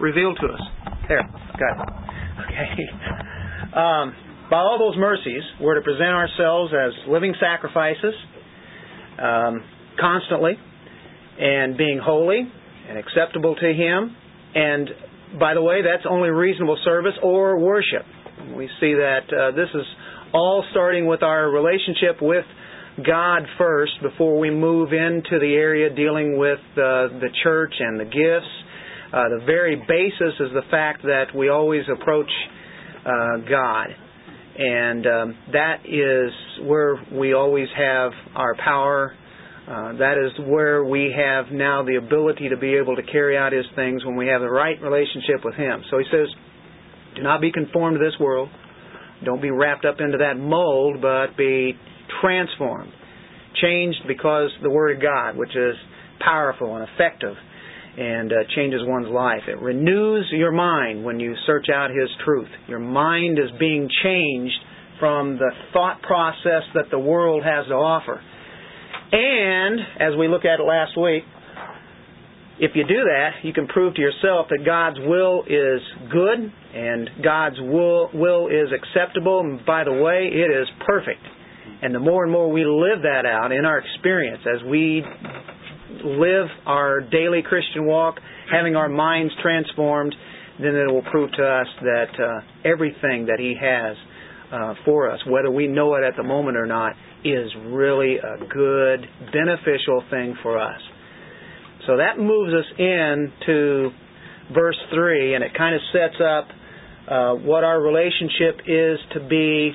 [0.00, 0.60] revealed to us.
[1.08, 1.22] There,
[1.58, 1.94] got it.
[2.46, 2.70] Okay.
[3.74, 4.14] Um,
[4.50, 8.14] by all those mercies, we're to present ourselves as living sacrifices
[9.20, 9.64] um,
[9.98, 10.54] constantly
[11.38, 12.40] and being holy
[12.88, 14.16] and acceptable to Him.
[14.54, 14.90] And
[15.38, 18.04] by the way, that's only reasonable service or worship.
[18.56, 19.86] We see that uh, this is
[20.32, 22.44] all starting with our relationship with
[23.04, 28.04] God first before we move into the area dealing with uh, the church and the
[28.04, 28.52] gifts.
[29.14, 32.30] Uh, the very basis is the fact that we always approach
[33.06, 33.86] uh, God.
[34.58, 39.14] And um, that is where we always have our power.
[39.68, 43.52] Uh, that is where we have now the ability to be able to carry out
[43.52, 45.84] His things when we have the right relationship with Him.
[45.92, 46.26] So He says,
[47.14, 48.48] Do not be conformed to this world.
[49.24, 51.74] Don't be wrapped up into that mold, but be
[52.20, 52.90] transformed,
[53.62, 55.76] changed because the Word of God, which is
[56.18, 57.36] powerful and effective
[57.96, 59.42] and uh, changes one's life.
[59.48, 62.48] It renews your mind when you search out His truth.
[62.68, 64.56] Your mind is being changed
[64.98, 68.20] from the thought process that the world has to offer.
[69.12, 71.24] And, as we looked at it last week,
[72.58, 77.10] if you do that, you can prove to yourself that God's will is good and
[77.22, 81.22] God's will, will is acceptable, and by the way, it is perfect.
[81.82, 85.04] And the more and more we live that out in our experience as we
[85.90, 88.16] live our daily Christian walk,
[88.50, 90.14] having our minds transformed,
[90.58, 93.96] then it will prove to us that uh, everything that He has
[94.52, 96.92] uh, for us, whether we know it at the moment or not,
[97.24, 100.80] is really a good, beneficial thing for us.
[101.86, 103.90] So that moves us in to
[104.52, 106.48] verse 3, and it kind of sets up
[107.08, 109.72] uh, what our relationship is to be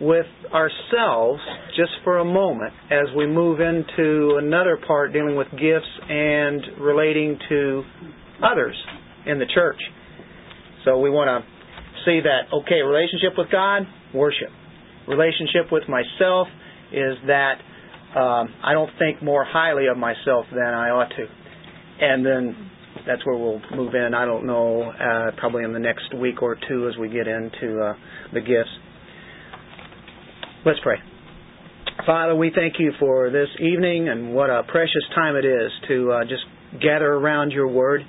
[0.00, 1.40] with ourselves
[1.76, 7.38] just for a moment as we move into another part dealing with gifts and relating
[7.48, 7.82] to
[8.42, 8.76] others
[9.26, 9.80] in the church.
[10.84, 11.50] So we want to
[12.04, 13.82] see that, okay, relationship with God,
[14.14, 14.50] worship.
[15.08, 16.48] Relationship with myself
[16.92, 17.54] is that
[18.16, 21.26] um, I don't think more highly of myself than I ought to.
[22.00, 22.70] And then
[23.06, 24.14] that's where we'll move in.
[24.14, 27.80] I don't know, uh, probably in the next week or two as we get into
[27.80, 27.94] uh,
[28.32, 28.70] the gifts.
[30.66, 30.96] Let's pray.
[32.04, 36.10] Father, we thank you for this evening and what a precious time it is to
[36.10, 36.42] uh, just
[36.82, 38.00] gather around your word.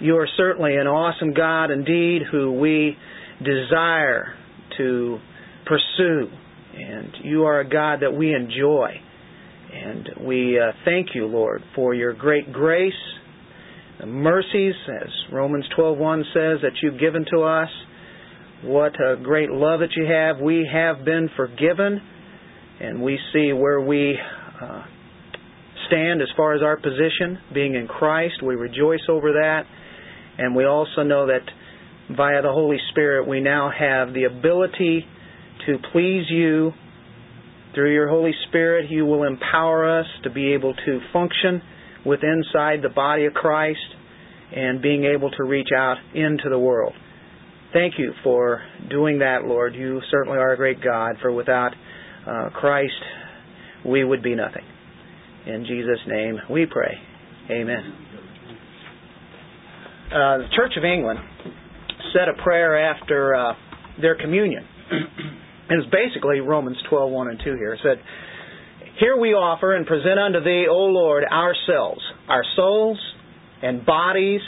[0.00, 2.96] You are certainly an awesome God indeed who we
[3.44, 4.36] desire
[4.78, 5.18] to
[5.66, 6.30] pursue.
[6.74, 8.92] And you are a God that we enjoy.
[9.70, 12.94] And we uh, thank you, Lord, for your great grace,
[14.00, 17.68] the mercies, as Romans 12.1 says, that you've given to us
[18.64, 20.40] what a great love that you have.
[20.40, 22.00] We have been forgiven,
[22.80, 24.18] and we see where we
[24.60, 24.84] uh,
[25.88, 28.42] stand as far as our position, being in Christ.
[28.42, 29.62] We rejoice over that,
[30.38, 31.42] and we also know that
[32.16, 35.04] via the Holy Spirit we now have the ability
[35.66, 36.72] to please you.
[37.74, 41.60] Through your Holy Spirit, you will empower us to be able to function
[42.06, 43.78] with inside the body of Christ
[44.54, 46.94] and being able to reach out into the world.
[47.72, 49.74] Thank you for doing that, Lord.
[49.74, 51.72] You certainly are a great God, for without
[52.26, 52.92] uh, Christ,
[53.84, 54.64] we would be nothing.
[55.46, 56.94] In Jesus' name we pray.
[57.50, 57.94] Amen.
[60.06, 61.20] Uh, the Church of England
[62.12, 63.52] said a prayer after uh,
[64.00, 64.64] their communion.
[65.68, 67.74] and it's basically Romans 12, 1 and 2 here.
[67.74, 67.98] It said,
[69.00, 72.98] Here we offer and present unto thee, O Lord, ourselves, our souls
[73.62, 74.40] and bodies,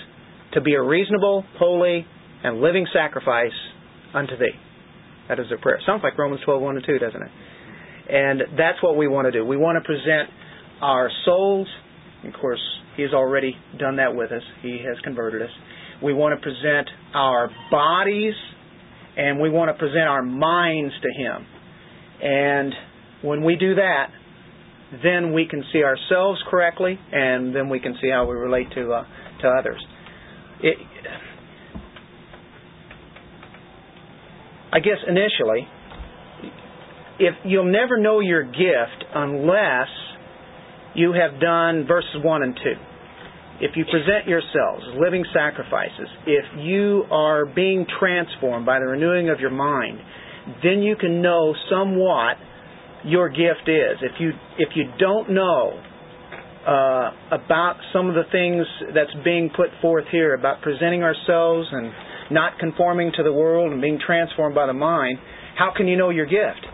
[0.55, 2.07] to be a reasonable, holy,
[2.45, 3.53] and living sacrifice
[4.15, 4.55] unto thee.
[5.29, 5.79] That is their prayer.
[5.85, 7.31] Sounds like Romans 12, 1 and 2, doesn't it?
[8.11, 9.45] And that's what we want to do.
[9.45, 10.31] We want to present
[10.81, 11.69] our souls.
[12.25, 12.61] Of course,
[12.97, 14.43] He has already done that with us.
[14.63, 15.51] He has converted us.
[16.03, 18.35] We want to present our bodies
[19.17, 21.47] and we want to present our minds to Him.
[22.23, 22.73] And
[23.23, 24.11] when we do that,
[25.03, 28.93] then we can see ourselves correctly, and then we can see how we relate to
[28.93, 29.05] uh,
[29.43, 29.85] to others.
[30.63, 30.79] It,
[34.79, 35.67] I guess initially,
[37.19, 39.89] if you'll never know your gift unless
[40.95, 42.61] you have done verses 1 and 2.
[43.61, 49.31] If you present yourselves as living sacrifices, if you are being transformed by the renewing
[49.31, 49.99] of your mind,
[50.63, 52.37] then you can know somewhat
[53.05, 53.99] your gift is.
[54.01, 55.83] If you if you don't know
[56.65, 58.65] uh, about some of the things
[58.95, 61.91] that's being put forth here about presenting ourselves and
[62.31, 65.19] not conforming to the world and being transformed by the mind,
[65.57, 66.65] how can you know your gift?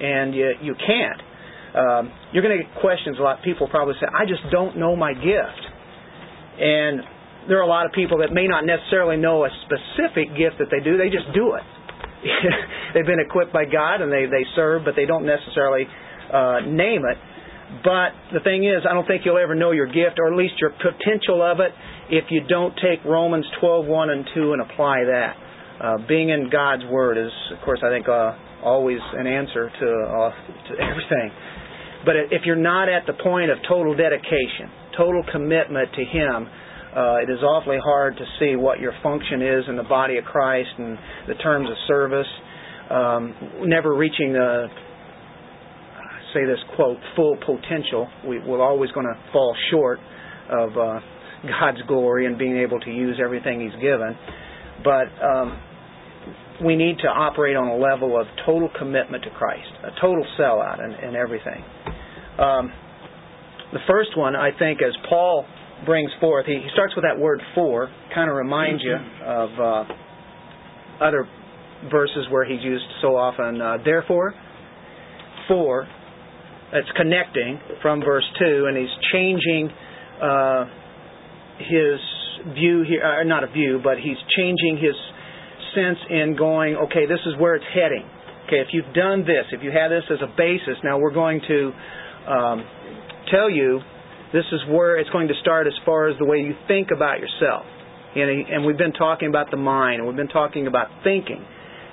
[0.00, 1.22] And you, you can't.
[1.70, 3.38] Um, you're going to get questions a lot.
[3.38, 5.62] Of people probably say, I just don't know my gift.
[6.58, 7.00] And
[7.48, 10.68] there are a lot of people that may not necessarily know a specific gift that
[10.70, 10.96] they do.
[10.96, 11.66] They just do it.
[12.94, 15.86] They've been equipped by God and they, they serve, but they don't necessarily
[16.32, 17.18] uh, name it.
[17.84, 20.54] But the thing is, I don't think you'll ever know your gift, or at least
[20.58, 21.70] your potential of it,
[22.10, 25.34] if you don't take Romans 12, 1 and 2 and apply that.
[25.80, 29.88] Uh, being in God's Word is, of course, I think uh, always an answer to,
[29.88, 30.30] uh,
[30.68, 31.30] to everything.
[32.04, 36.48] But if you're not at the point of total dedication, total commitment to Him,
[36.94, 40.24] uh, it is awfully hard to see what your function is in the body of
[40.24, 40.98] Christ and
[41.28, 42.26] the terms of service.
[42.90, 44.66] Um, never reaching the
[46.34, 48.08] say this quote full potential.
[48.26, 49.98] We, we're always going to fall short
[50.50, 51.00] of uh,
[51.42, 54.16] God's glory and being able to use everything He's given.
[54.84, 55.60] But um,
[56.64, 60.82] we need to operate on a level of total commitment to Christ, a total sellout
[60.82, 61.64] and, and everything.
[62.38, 62.72] Um,
[63.72, 65.44] the first one, I think, as Paul
[65.86, 71.04] brings forth, he, he starts with that word for, kind of reminds you of uh,
[71.04, 71.28] other
[71.90, 73.60] verses where he's used so often.
[73.60, 74.34] Uh, therefore,
[75.48, 75.86] for,
[76.72, 79.70] it's connecting from verse 2, and he's changing
[80.22, 80.64] uh,
[81.60, 82.00] his
[82.54, 84.96] view here, uh, not a view, but he's changing his
[85.74, 88.08] sense in going, okay, this is where it's heading.
[88.46, 91.40] Okay, if you've done this, if you have this as a basis, now we're going
[91.46, 91.72] to
[92.26, 92.64] um,
[93.30, 93.80] tell you
[94.32, 97.20] this is where it's going to start as far as the way you think about
[97.20, 97.66] yourself.
[98.14, 101.44] And, and we've been talking about the mind, and we've been talking about thinking.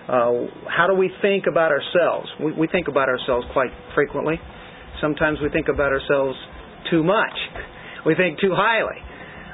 [0.08, 2.28] Uh, how do we think about ourselves?
[2.42, 4.40] We, we think about ourselves quite frequently.
[5.02, 6.38] Sometimes we think about ourselves
[6.90, 7.36] too much.
[8.06, 8.98] We think too highly.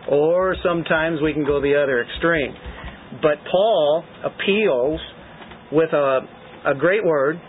[0.09, 2.53] Or sometimes we can go the other extreme.
[3.21, 5.00] But Paul appeals
[5.71, 6.19] with a,
[6.65, 7.39] a great word,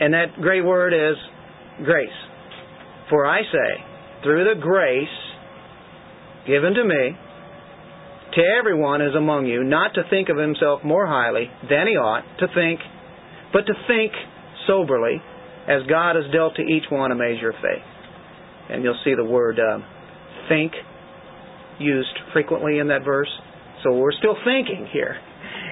[0.00, 1.16] and that great word is
[1.84, 2.08] grace.
[3.10, 3.84] For I say,
[4.22, 5.08] through the grace
[6.46, 7.16] given to me,
[8.34, 12.24] to everyone is among you, not to think of himself more highly than he ought
[12.40, 12.80] to think,
[13.52, 14.12] but to think
[14.66, 15.20] soberly,
[15.66, 17.84] as God has dealt to each one a measure of faith.
[18.70, 19.78] And you'll see the word uh,
[20.48, 20.72] think
[21.78, 23.30] used frequently in that verse.
[23.84, 25.16] So we're still thinking here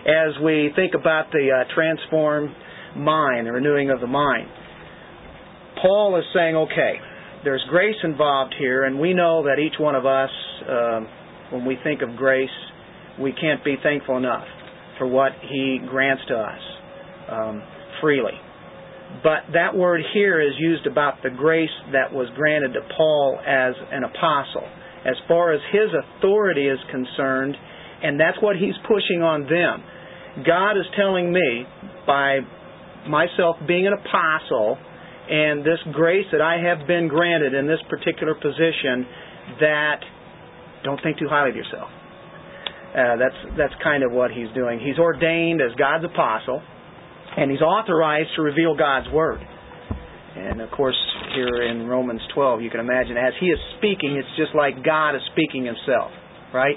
[0.07, 4.49] as we think about the uh, mind, the renewing of the mind.
[5.83, 6.95] Paul is saying, okay,
[7.45, 10.31] there's grace involved here, and we know that each one of us,
[10.69, 11.09] um,
[11.51, 12.49] when we think of grace,
[13.21, 14.45] we can't be thankful enough
[14.99, 16.61] for what He grants to us
[17.31, 17.63] um,
[18.01, 18.33] freely.
[19.23, 23.75] But that word here is used about the grace that was granted to Paul as
[23.93, 24.67] an apostle.
[25.07, 27.55] As far as his authority is concerned,
[28.03, 29.85] and that's what he's pushing on them.
[30.45, 31.65] God is telling me,
[32.07, 32.41] by
[33.09, 34.77] myself being an apostle,
[35.31, 39.07] and this grace that I have been granted in this particular position,
[39.61, 40.01] that
[40.85, 41.89] don't think too highly of yourself.
[42.97, 44.81] Uh, that's that's kind of what he's doing.
[44.81, 46.63] He's ordained as God's apostle,
[47.37, 49.41] and he's authorized to reveal God's word.
[50.37, 50.97] And of course,
[51.35, 55.17] here in Romans 12, you can imagine as he is speaking, it's just like God
[55.17, 56.11] is speaking himself,
[56.53, 56.77] right?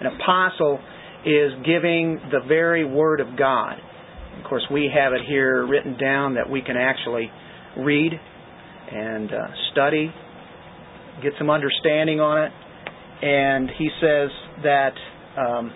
[0.00, 0.78] An apostle
[1.26, 3.74] is giving the very Word of God.
[4.38, 7.30] Of course, we have it here written down that we can actually
[7.78, 8.12] read
[8.92, 9.36] and uh,
[9.72, 10.12] study,
[11.22, 12.52] get some understanding on it.
[13.24, 14.30] And he says
[14.62, 14.94] that
[15.38, 15.72] um,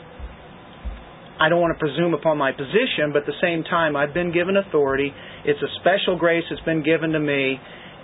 [1.39, 4.33] I don't want to presume upon my position, but at the same time, I've been
[4.33, 5.13] given authority.
[5.47, 7.57] It's a special grace that's been given to me,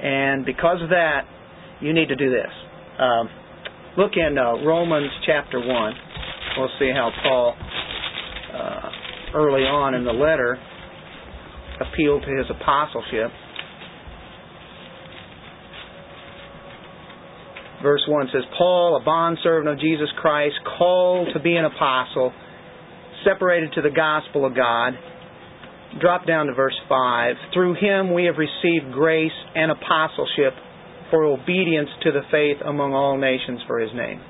[0.02, 1.22] and because of that,
[1.80, 2.52] you need to do this.
[2.98, 3.28] Um,
[3.98, 5.94] look in uh, Romans chapter 1
[6.56, 7.54] we'll see how Paul,
[8.54, 8.90] uh,
[9.34, 10.58] early on in the letter,
[11.80, 13.30] appealed to his apostleship.
[17.82, 22.32] Verse 1 says, Paul, a bondservant of Jesus Christ, called to be an apostle,
[23.24, 24.92] separated to the gospel of God.
[26.00, 27.36] Drop down to verse 5.
[27.52, 30.54] Through him we have received grace and apostleship
[31.10, 34.20] for obedience to the faith among all nations for his name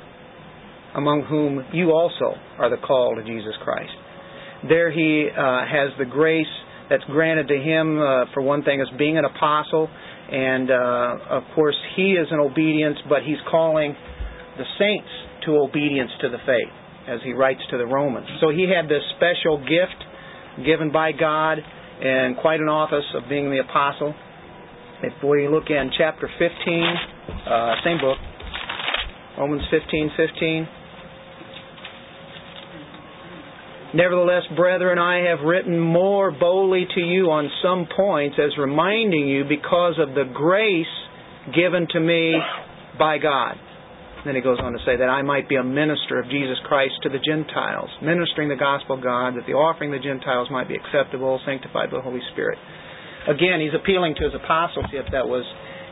[0.95, 3.93] among whom you also are the call to Jesus Christ.
[4.69, 6.51] There he uh, has the grace
[6.91, 11.43] that's granted to him, uh, for one thing, as being an apostle, and uh, of
[11.55, 13.97] course he is in obedience, but he's calling
[14.59, 15.09] the saints
[15.47, 16.73] to obedience to the faith,
[17.09, 18.29] as he writes to the Romans.
[18.41, 19.99] So he had this special gift
[20.65, 21.59] given by God
[22.03, 24.15] and quite an office of being the apostle.
[25.03, 26.85] If we look in chapter 15,
[27.51, 28.19] uh, same book,
[29.39, 30.69] Romans 15, 15.
[33.95, 39.45] Nevertheless, brethren, I have written more boldly to you on some points as reminding you
[39.45, 40.87] because of the grace
[41.55, 42.35] given to me
[42.99, 43.57] by God.
[44.25, 46.95] Then he goes on to say that I might be a minister of Jesus Christ
[47.03, 50.69] to the Gentiles, ministering the gospel of God, that the offering of the Gentiles might
[50.69, 52.59] be acceptable, sanctified by the Holy Spirit.
[53.27, 55.43] Again, he's appealing to his apostleship that was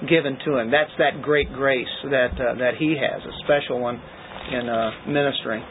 [0.09, 0.71] given to him.
[0.71, 4.01] That's that great grace that uh, that he has, a special one
[4.51, 5.63] in uh, ministering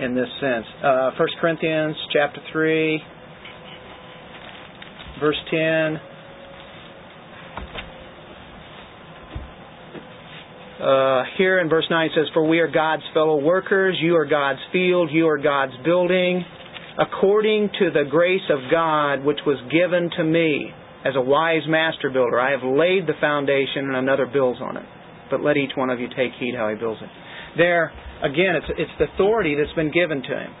[0.00, 0.66] in this sense.
[0.82, 3.00] Uh, 1 Corinthians chapter 3,
[5.20, 6.00] verse 10.
[10.80, 14.26] Uh, here in verse 9 it says, For we are God's fellow workers, you are
[14.26, 16.44] God's field, you are God's building,
[16.98, 20.72] according to the grace of God which was given to me
[21.04, 22.40] as a wise master builder.
[22.40, 24.84] I have laid the foundation and another builds on it.
[25.30, 27.08] But let each one of you take heed how he builds it.
[27.56, 30.52] There, again, it's, it's the authority that's been given to him.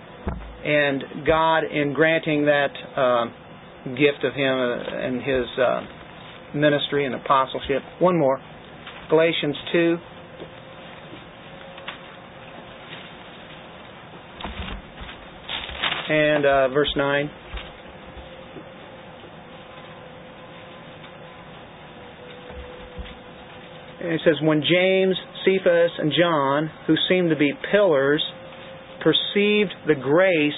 [0.64, 3.24] And God, in granting that uh,
[3.94, 5.80] gift of him uh, and his uh,
[6.54, 8.40] ministry and apostleship, one more
[9.10, 9.96] Galatians 2.
[16.08, 17.30] And uh, verse 9.
[24.00, 28.22] And it says, When James, Cephas, and John, who seemed to be pillars,
[29.02, 30.52] perceived the grace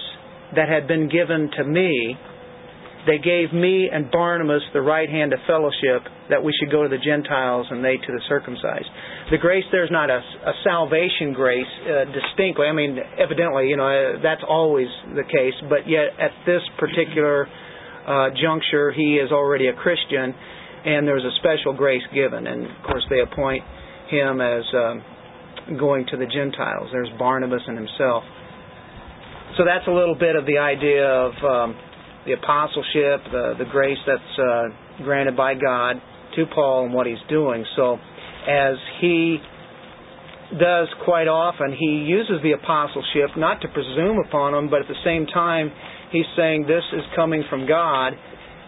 [0.56, 2.16] that had been given to me,
[3.06, 6.88] they gave me and Barnabas the right hand of fellowship that we should go to
[6.88, 8.90] the Gentiles and they to the circumcised.
[9.30, 12.66] The grace there is not a, a salvation grace uh, distinctly.
[12.66, 17.46] I mean, evidently, you know, uh, that's always the case, but yet at this particular
[17.46, 20.34] uh, juncture, he is already a Christian
[20.84, 22.46] and there's a special grace given.
[22.46, 23.62] And of course, they appoint
[24.10, 26.90] him as um, going to the Gentiles.
[26.90, 28.22] There's Barnabas and himself.
[29.58, 31.32] So that's a little bit of the idea of.
[31.42, 31.85] Um,
[32.26, 35.96] the apostleship, the, the grace that's uh, granted by God
[36.34, 37.64] to Paul and what he's doing.
[37.76, 37.98] So,
[38.48, 39.38] as he
[40.58, 45.02] does quite often, he uses the apostleship not to presume upon them, but at the
[45.04, 45.72] same time,
[46.12, 48.12] he's saying this is coming from God,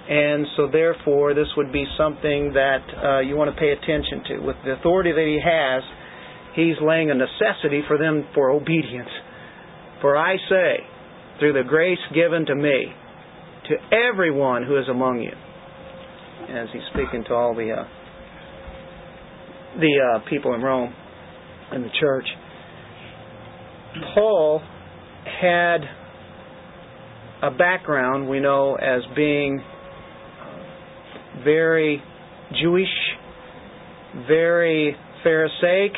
[0.09, 4.39] and so therefore this would be something that uh, you want to pay attention to.
[4.41, 5.83] With the authority that he has,
[6.57, 9.11] he's laying a necessity for them for obedience.
[10.01, 10.83] For I say,
[11.39, 12.91] through the grace given to me,
[13.69, 15.33] to everyone who is among you.
[16.55, 17.85] As he's speaking to all the uh,
[19.79, 20.95] the uh, people in Rome
[21.71, 22.25] and the church,
[24.15, 24.63] Paul
[25.41, 25.79] had
[27.43, 29.63] a background we know as being
[31.45, 32.03] very
[32.63, 32.89] Jewish,
[34.27, 35.93] very Pharisaic.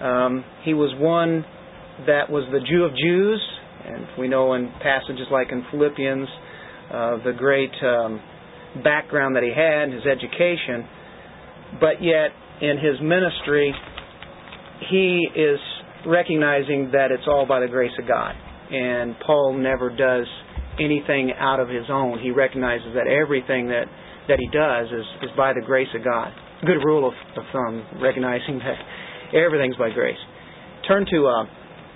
[0.00, 1.44] Um, he was one
[2.06, 3.44] that was the Jew of Jews,
[3.84, 6.28] and we know in passages like in Philippians
[6.92, 8.20] uh, the great um,
[8.82, 10.88] background that he had, his education,
[11.80, 12.30] but yet
[12.60, 13.74] in his ministry,
[14.90, 15.58] he is
[16.06, 18.34] recognizing that it's all by the grace of God.
[18.70, 20.26] And Paul never does
[20.80, 22.18] anything out of his own.
[22.20, 23.86] He recognizes that everything that,
[24.28, 26.32] that he does is, is by the grace of God.
[26.62, 30.18] Good rule of, of thumb, recognizing that everything's by grace.
[30.86, 31.44] Turn to uh,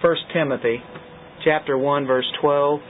[0.03, 0.79] 1 Timothy
[1.45, 2.81] chapter 1, verse 12.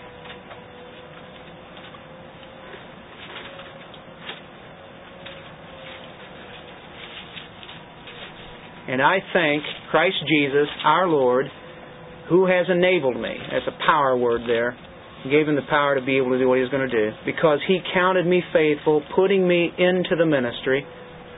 [8.92, 11.46] And I thank Christ Jesus, our Lord,
[12.28, 13.32] who has enabled me.
[13.50, 14.76] That's a power word there.
[15.24, 16.94] He gave him the power to be able to do what he was going to
[16.94, 17.16] do.
[17.24, 20.84] Because he counted me faithful, putting me into the ministry,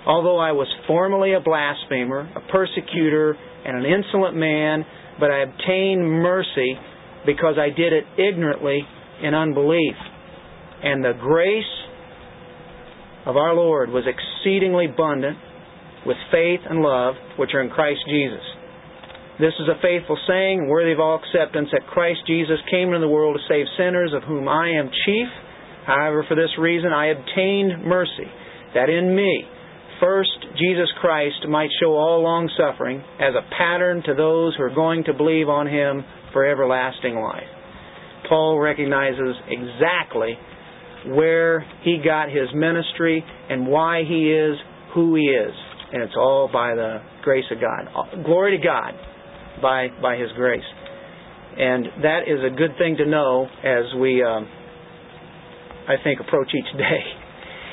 [0.05, 4.85] although I was formerly a blasphemer, a persecutor, and an insolent man,
[5.21, 6.75] but I obtained mercy
[7.25, 8.81] because I did it ignorantly
[9.23, 9.95] in unbelief.
[10.83, 11.63] And the grace
[13.27, 15.39] of our Lord was exceedingly abundant
[16.07, 18.45] with faith and love which are in Christ Jesus.
[19.41, 23.09] This is a faithful saying, worthy of all acceptance, that Christ Jesus came into the
[23.09, 25.29] world to save sinners, of whom I am chief.
[25.87, 28.31] However, for this reason I obtained mercy,
[28.75, 29.45] that in me,
[30.01, 34.75] first Jesus Christ might show all long suffering as a pattern to those who are
[34.75, 37.51] going to believe on him for everlasting life.
[38.29, 40.39] Paul recognizes exactly
[41.09, 44.57] where he got his ministry and why he is
[44.95, 45.53] who he is
[45.95, 47.87] and it's all by the grace of God.
[48.25, 48.95] Glory to God
[49.63, 50.67] by by His grace,
[51.57, 54.49] and that is a good thing to know as we, um,
[55.89, 57.01] I think, approach each day.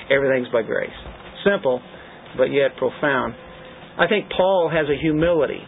[0.15, 0.93] Everything's by grace.
[1.43, 1.81] Simple,
[2.37, 3.33] but yet profound.
[3.97, 5.61] I think Paul has a humility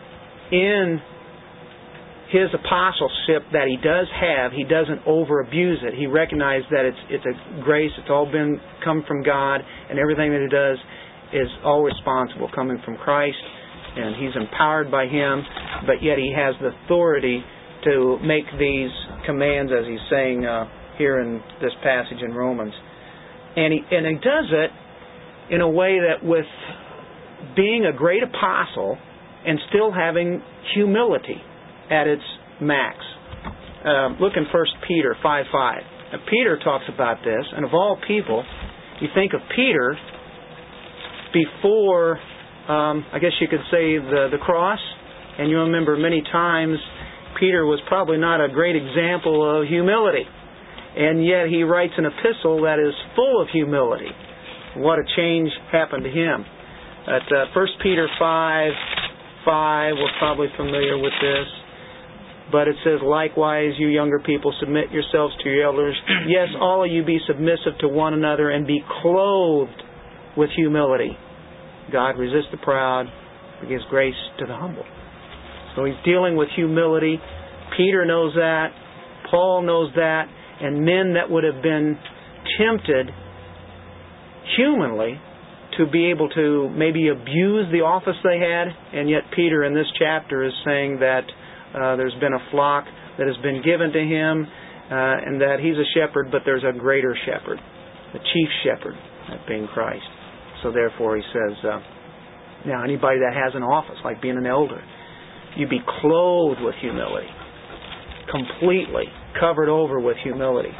[0.52, 1.02] in
[2.30, 5.94] his apostleship that he does have, he doesn't over abuse it.
[5.98, 10.30] He recognizes that it's it's a grace, it's all been come from God, and everything
[10.34, 10.78] that he does
[11.34, 13.38] is all responsible coming from Christ.
[13.96, 15.44] and he's empowered by him,
[15.86, 17.44] but yet he has the authority
[17.84, 18.90] to make these
[19.26, 20.66] commands, as he's saying uh,
[20.98, 22.74] here in this passage in Romans.
[23.56, 24.72] And he and he does it
[25.54, 26.46] in a way that with
[27.56, 28.98] being a great apostle
[29.46, 30.42] and still having
[30.74, 31.42] humility
[31.92, 32.24] at its
[32.62, 32.98] max.
[33.84, 35.82] Um, look in 1 Peter 5 5.
[36.14, 38.46] Now, Peter talks about this, and of all people,
[39.02, 39.98] you think of Peter
[41.34, 42.20] before,
[42.70, 44.80] um, I guess you could say, the, the cross,
[45.38, 46.78] and you remember many times
[47.40, 50.24] Peter was probably not a great example of humility.
[50.96, 54.10] And yet he writes an epistle that is full of humility.
[54.78, 56.46] What a change happened to him.
[57.10, 58.72] At uh, 1 Peter 5
[59.46, 61.48] 5, we're probably familiar with this.
[62.52, 65.96] But it says, likewise, you younger people, submit yourselves to your elders.
[66.28, 69.82] yes, all of you be submissive to one another and be clothed
[70.38, 71.18] with humility.
[71.92, 73.06] God resists the proud,
[73.60, 74.86] but gives grace to the humble.
[75.76, 77.18] So he's dealing with humility.
[77.78, 78.70] Peter knows that.
[79.30, 80.26] Paul knows that.
[80.62, 81.98] And men that would have been
[82.58, 83.10] tempted
[84.56, 85.20] humanly
[85.78, 89.88] to be able to maybe abuse the office they had, and yet Peter in this
[89.98, 91.26] chapter is saying that
[91.74, 92.86] uh, there's been a flock
[93.18, 96.78] that has been given to him, uh, and that he's a shepherd, but there's a
[96.78, 97.58] greater shepherd,
[98.14, 98.94] the chief shepherd,
[99.30, 100.06] that being Christ.
[100.64, 101.80] So therefore, he says, uh,
[102.66, 104.82] now anybody that has an office, like being an elder,
[105.58, 107.28] you be clothed with humility,
[108.32, 109.04] completely
[109.40, 110.72] covered over with humility.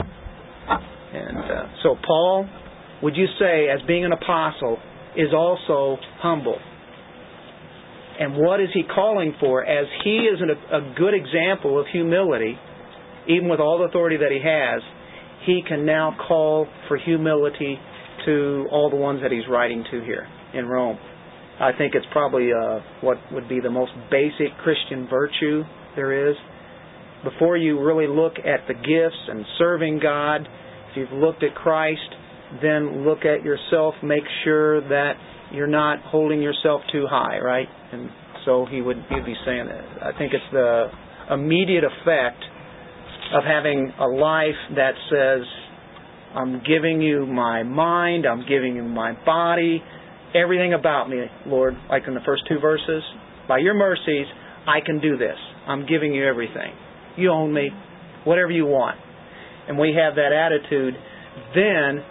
[1.14, 2.48] And uh, so Paul,
[3.04, 4.80] would you say, as being an apostle,
[5.16, 6.58] is also humble?
[8.20, 9.66] And what is he calling for?
[9.66, 12.58] As he is an, a good example of humility,
[13.28, 14.82] even with all the authority that he has,
[15.46, 17.78] he can now call for humility
[18.26, 20.98] to all the ones that he's writing to here in Rome.
[21.60, 25.64] I think it's probably uh, what would be the most basic Christian virtue
[25.96, 26.36] there is.
[27.24, 30.42] Before you really look at the gifts and serving God,
[30.92, 32.00] if you've looked at Christ,
[32.62, 33.96] then look at yourself.
[34.04, 35.14] Make sure that
[35.52, 37.68] you're not holding yourself too high, right?
[37.92, 38.10] And
[38.46, 40.04] so he would he'd be saying that.
[40.04, 40.88] I think it's the
[41.32, 42.44] immediate effect
[43.34, 45.42] of having a life that says,
[46.36, 49.84] I'm giving you my mind, I'm giving you my body,
[50.34, 53.04] everything about me, Lord, like in the first two verses.
[53.48, 54.26] By your mercies,
[54.68, 55.38] I can do this.
[55.68, 56.74] I'm giving you everything.
[57.18, 57.70] You own me,
[58.24, 58.98] whatever you want.
[59.68, 60.96] And we have that attitude,
[61.56, 62.04] then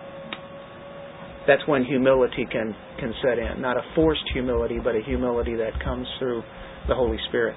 [1.47, 3.61] that's when humility can, can set in.
[3.61, 6.43] Not a forced humility, but a humility that comes through
[6.89, 7.57] the Holy Spirit.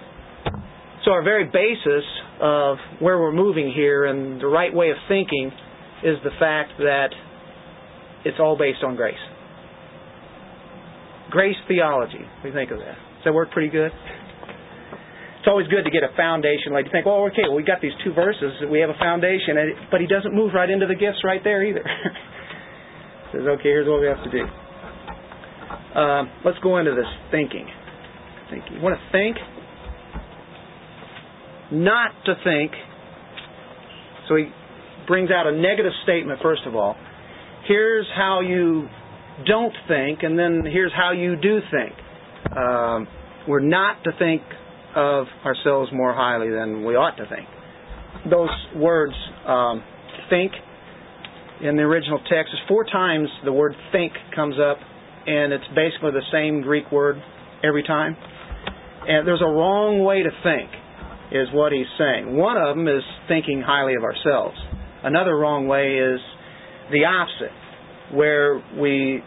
[1.06, 2.04] So, our very basis
[2.41, 5.51] of where we're moving here and the right way of thinking
[6.06, 7.10] is the fact that
[8.24, 9.18] it's all based on grace.
[11.32, 12.22] Grace theology.
[12.44, 12.94] we think of that?
[12.94, 13.91] Does that work pretty good?
[15.39, 16.74] It's always good to get a foundation.
[16.74, 18.54] Like you think, well, okay, well, we got these two verses.
[18.70, 19.58] We have a foundation,
[19.89, 21.84] but he doesn't move right into the gifts right there either.
[23.34, 24.46] says, okay, here's what we have to do.
[25.98, 27.68] Uh, let's go into this thinking.
[28.50, 28.78] Thinking.
[28.78, 29.38] You want to think?
[31.72, 32.72] Not to think.
[34.30, 34.46] So he
[35.08, 36.96] brings out a negative statement, first of all.
[37.68, 38.88] Here's how you
[39.48, 41.94] don't think, and then here's how you do think.
[42.56, 43.08] Um,
[43.48, 44.41] we're not to think
[44.96, 47.48] of ourselves more highly than we ought to think.
[48.30, 49.13] Those words,
[49.46, 49.84] um,
[50.30, 50.52] think,
[51.62, 54.78] in the original text, is four times the word think comes up,
[55.28, 57.22] and it's basically the same Greek word
[57.63, 58.15] every time.
[59.08, 60.70] And there's a wrong way to think,
[61.32, 62.36] is what he's saying.
[62.36, 64.58] One of them is thinking highly of ourselves.
[65.06, 66.20] Another wrong way is
[66.91, 67.54] the opposite,
[68.12, 69.22] where we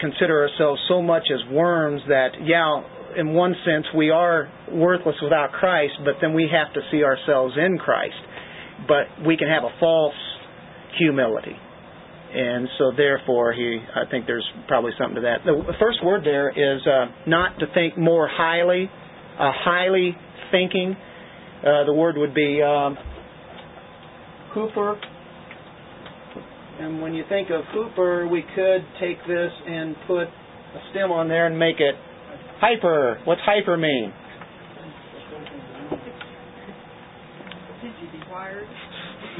[0.00, 2.82] consider ourselves so much as worms that, yeah,
[3.18, 7.54] in one sense we are worthless without Christ, but then we have to see ourselves
[7.58, 8.14] in Christ.
[8.86, 10.14] But we can have a false
[10.98, 11.56] humility.
[12.34, 15.44] And so, therefore, he, I think there's probably something to that.
[15.44, 18.88] The first word there is uh, not to think more highly,
[19.38, 20.16] uh, highly
[20.50, 20.96] thinking.
[21.60, 22.96] Uh, the word would be um,
[24.54, 24.96] Huper.
[26.80, 31.28] And when you think of Huper, we could take this and put a stem on
[31.28, 31.94] there and make it
[32.60, 33.20] hyper.
[33.24, 34.12] What's hyper mean?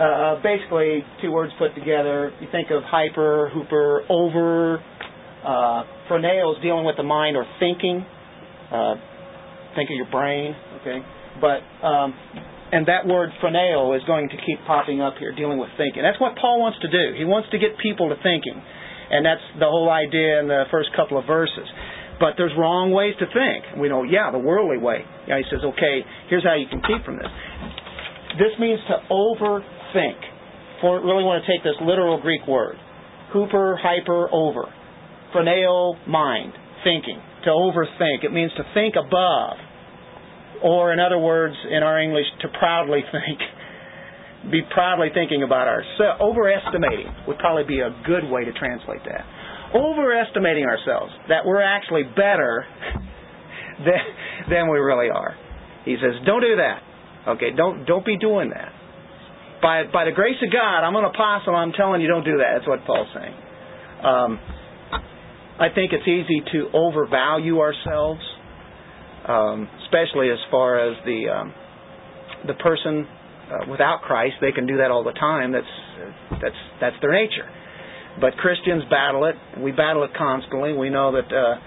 [0.00, 2.32] uh, basically, two words put together.
[2.40, 4.82] You think of hyper, huper, over.
[5.44, 8.04] Uh, phroneo is dealing with the mind or thinking.
[8.72, 8.94] Uh,
[9.78, 10.98] think of your brain, okay?
[11.38, 12.10] But um,
[12.74, 16.02] and that word phroneo is going to keep popping up here, dealing with thinking.
[16.02, 17.16] That's what Paul wants to do.
[17.16, 18.60] He wants to get people to thinking.
[19.08, 21.64] And that's the whole idea in the first couple of verses.
[22.20, 23.80] But there's wrong ways to think.
[23.80, 25.00] We know, yeah, the worldly way.
[25.24, 27.30] Yeah, he says, okay, here's how you can keep from this.
[28.36, 30.20] This means to overthink.
[30.82, 32.76] For really want to take this literal Greek word.
[33.32, 34.68] Huper, hyper, over.
[35.32, 36.52] Phroneo, mind,
[36.84, 37.22] thinking.
[37.44, 38.28] To overthink.
[38.28, 39.56] It means to think above.
[40.62, 43.38] Or in other words, in our English, to proudly think.
[44.52, 46.20] Be proudly thinking about ourselves.
[46.20, 49.26] Overestimating would probably be a good way to translate that
[49.74, 52.64] overestimating ourselves, that we're actually better
[53.84, 54.00] than,
[54.50, 55.36] than we really are.
[55.84, 56.82] He says, don't do that.
[57.28, 58.72] Okay, don't don't be doing that.
[59.60, 61.54] By by the grace of God, I'm an apostle.
[61.54, 62.56] I'm telling you, don't do that.
[62.56, 63.34] That's what Paul's saying.
[64.00, 64.40] Um,
[65.60, 68.20] I think it's easy to overvalue ourselves,
[69.28, 71.54] um, especially as far as the um,
[72.46, 73.06] the person
[73.50, 74.36] uh, without Christ.
[74.40, 75.52] They can do that all the time.
[75.52, 77.48] That's that's that's their nature.
[78.20, 79.36] But Christians battle it.
[79.60, 80.72] We battle it constantly.
[80.72, 81.60] We know that uh,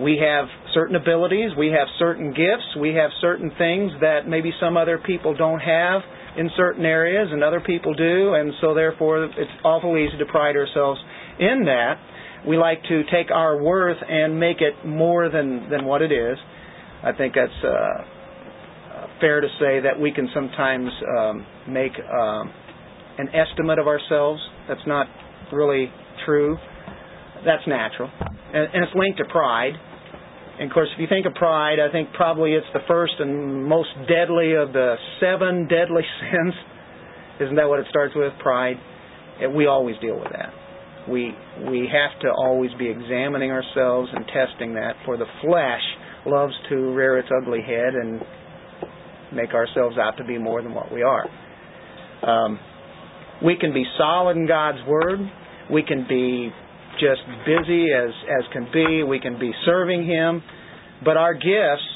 [0.00, 4.76] we have certain abilities, we have certain gifts, we have certain things that maybe some
[4.76, 6.02] other people don't have
[6.36, 10.56] in certain areas and other people do, and so therefore it's awful easy to pride
[10.56, 11.00] ourselves
[11.38, 11.98] in that.
[12.46, 16.38] We like to take our worth and make it more than, than what it is.
[17.02, 18.04] I think that's uh,
[19.20, 22.52] fair to say that we can sometimes um, make um,
[23.18, 24.40] an estimate of ourselves.
[24.68, 25.06] That's not
[25.52, 25.90] really
[26.24, 26.56] true.
[27.44, 28.10] That's natural.
[28.20, 29.74] And, and it's linked to pride.
[30.58, 33.64] And of course, if you think of pride, I think probably it's the first and
[33.64, 36.54] most deadly of the seven deadly sins.
[37.40, 38.32] Isn't that what it starts with?
[38.40, 38.76] Pride.
[39.40, 40.52] And we always deal with that.
[41.08, 41.32] We
[41.66, 44.96] we have to always be examining ourselves and testing that.
[45.06, 45.80] For the flesh
[46.26, 48.20] loves to rear its ugly head and
[49.32, 51.26] make ourselves out to be more than what we are.
[52.22, 52.58] Um,
[53.44, 55.20] we can be solid in God's Word.
[55.72, 56.50] We can be
[57.00, 59.02] just busy as, as can be.
[59.02, 60.42] We can be serving Him.
[61.04, 61.88] But our gifts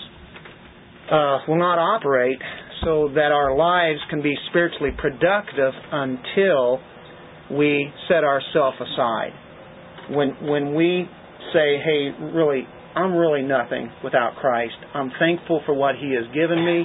[1.11, 2.39] uh, will not operate
[2.85, 6.81] so that our lives can be spiritually productive until
[7.51, 9.33] we set ourselves aside.
[10.11, 11.09] When, when we
[11.53, 14.77] say, hey, really, I'm really nothing without Christ.
[14.95, 16.85] I'm thankful for what He has given me,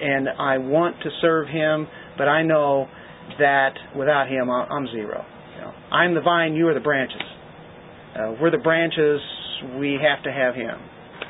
[0.00, 2.86] and I want to serve Him, but I know
[3.38, 5.24] that without Him, I'm zero.
[5.56, 7.20] You know, I'm the vine, you are the branches.
[8.14, 9.20] Uh, we're the branches,
[9.78, 10.78] we have to have Him.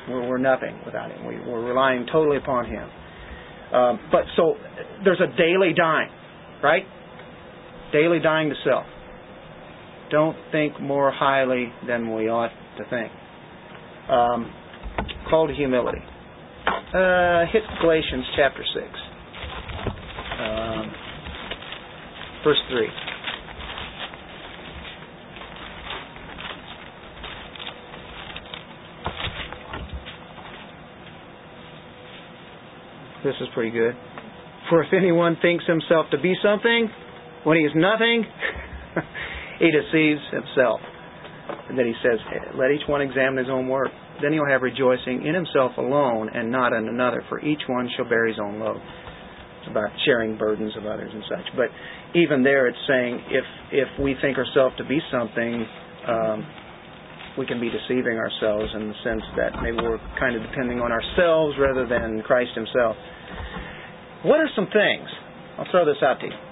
[0.09, 1.25] We're, we're nothing without Him.
[1.25, 2.87] We, are relying totally upon Him.
[3.73, 4.55] Um, but so
[5.03, 6.09] there's a daily dying,
[6.63, 6.83] right?
[7.91, 8.85] Daily dying to self.
[10.11, 13.11] Don't think more highly than we ought to think.
[14.09, 14.51] Um,
[15.29, 15.99] call to humility.
[16.67, 18.85] Uh, hit Galatians chapter 6.
[20.39, 20.91] Um,
[22.43, 22.87] verse 3.
[33.23, 33.95] This is pretty good.
[34.69, 36.89] For if anyone thinks himself to be something,
[37.43, 38.25] when he is nothing,
[39.59, 40.79] he deceives himself.
[41.69, 42.19] And then he says,
[42.55, 43.89] Let each one examine his own work.
[44.21, 48.07] Then he'll have rejoicing in himself alone and not in another, for each one shall
[48.07, 48.81] bear his own load.
[49.61, 51.47] It's about sharing burdens of others and such.
[51.55, 51.69] But
[52.17, 55.65] even there, it's saying if if we think ourselves to be something,
[56.07, 56.47] um,
[57.37, 60.91] we can be deceiving ourselves in the sense that maybe we're kind of depending on
[60.91, 62.95] ourselves rather than Christ Himself.
[64.23, 65.07] What are some things?
[65.57, 66.48] I'll throw this out to you.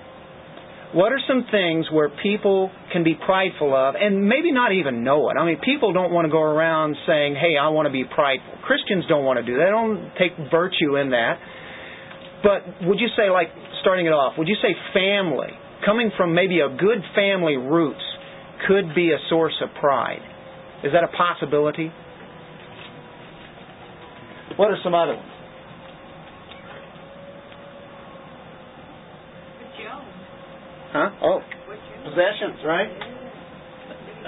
[0.93, 5.29] What are some things where people can be prideful of and maybe not even know
[5.29, 5.35] it?
[5.35, 8.53] I mean, people don't want to go around saying, hey, I want to be prideful.
[8.63, 9.67] Christians don't want to do that.
[9.67, 11.39] They don't take virtue in that.
[12.41, 13.49] But would you say, like,
[13.81, 15.51] starting it off, would you say family,
[15.85, 18.03] coming from maybe a good family roots,
[18.67, 20.23] could be a source of pride?
[20.83, 21.91] Is that a possibility?
[24.55, 25.36] What are some other ones?
[30.93, 31.09] Huh?
[31.21, 31.39] Oh,
[32.03, 32.87] possessions, right?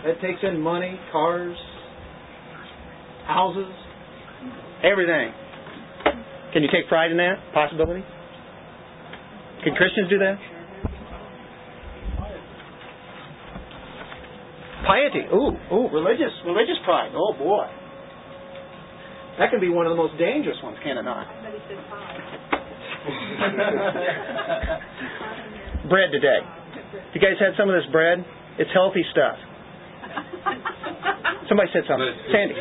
[0.06, 1.58] That takes in money, cars,
[3.28, 3.72] houses,
[4.84, 5.32] everything.
[6.54, 8.04] Can you take pride in that possibility?
[9.64, 10.38] Can Christians do that?
[14.88, 15.26] Piety.
[15.34, 17.12] Ooh, ooh, religious, religious pride.
[17.14, 17.68] Oh boy,
[19.38, 21.28] that can be one of the most dangerous ones, can it not?
[25.88, 26.40] bread today.
[27.14, 28.26] You guys had some of this bread?
[28.58, 29.38] It's healthy stuff.
[31.48, 32.14] Somebody said something.
[32.32, 32.56] Sandy.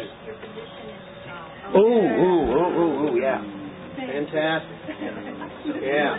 [1.77, 3.43] Ooh, ooh, ooh, ooh, ooh, yeah.
[3.97, 4.79] Fantastic.
[5.83, 6.17] Yeah.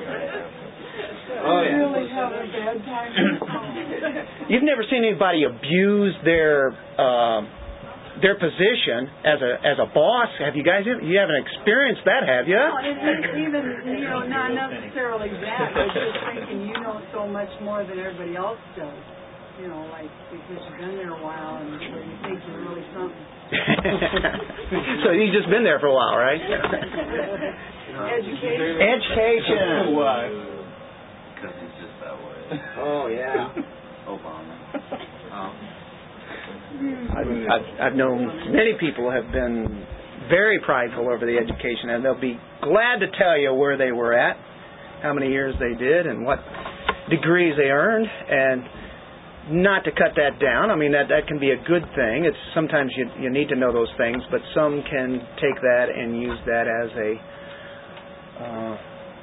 [1.41, 1.77] Oh, yeah.
[1.77, 3.11] really have a bad time.
[4.49, 7.41] You've never seen anybody abuse their uh,
[8.21, 10.29] their position as a as a boss.
[10.39, 10.83] Have you guys?
[10.85, 12.59] You haven't experienced that, have you?
[12.59, 17.27] Well, and it's even, you know, not necessarily that, but just thinking you know so
[17.27, 18.93] much more than everybody else does.
[19.59, 22.85] You know, like because you've been there a while and where you think you're really
[22.95, 23.25] something.
[25.03, 26.39] so you've just been there for a while, right?
[27.99, 28.79] Education.
[28.79, 29.97] Education.
[31.35, 32.39] Because he's just that way.
[32.79, 33.51] Oh yeah.
[34.07, 34.55] Obama.
[35.31, 35.53] Um,
[37.11, 39.85] I've, I've, I've known many people have been
[40.29, 44.13] very prideful over the education, and they'll be glad to tell you where they were
[44.13, 44.37] at,
[45.01, 46.39] how many years they did, and what
[47.09, 48.63] degrees they earned, and
[49.63, 50.69] not to cut that down.
[50.69, 52.25] I mean that that can be a good thing.
[52.25, 56.21] It's sometimes you you need to know those things, but some can take that and
[56.21, 57.11] use that as a
[58.43, 58.77] uh,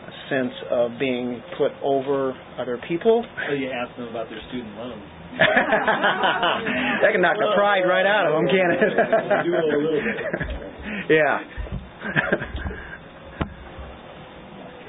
[0.07, 3.25] a sense of being put over other people.
[3.49, 5.03] So you ask them about their student loans.
[7.03, 8.81] that can knock the pride right out of them, can't it?
[9.45, 10.17] Do it a little bit.
[11.11, 11.39] yeah.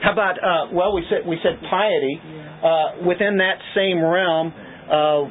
[0.04, 2.22] How about uh, well, we said we said piety
[2.64, 4.54] uh, within that same realm.
[4.90, 5.30] Uh,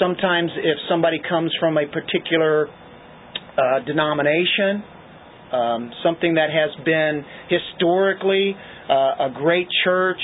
[0.00, 4.82] sometimes, if somebody comes from a particular uh, denomination,
[5.52, 8.56] um, something that has been historically
[8.88, 10.20] uh, a great church,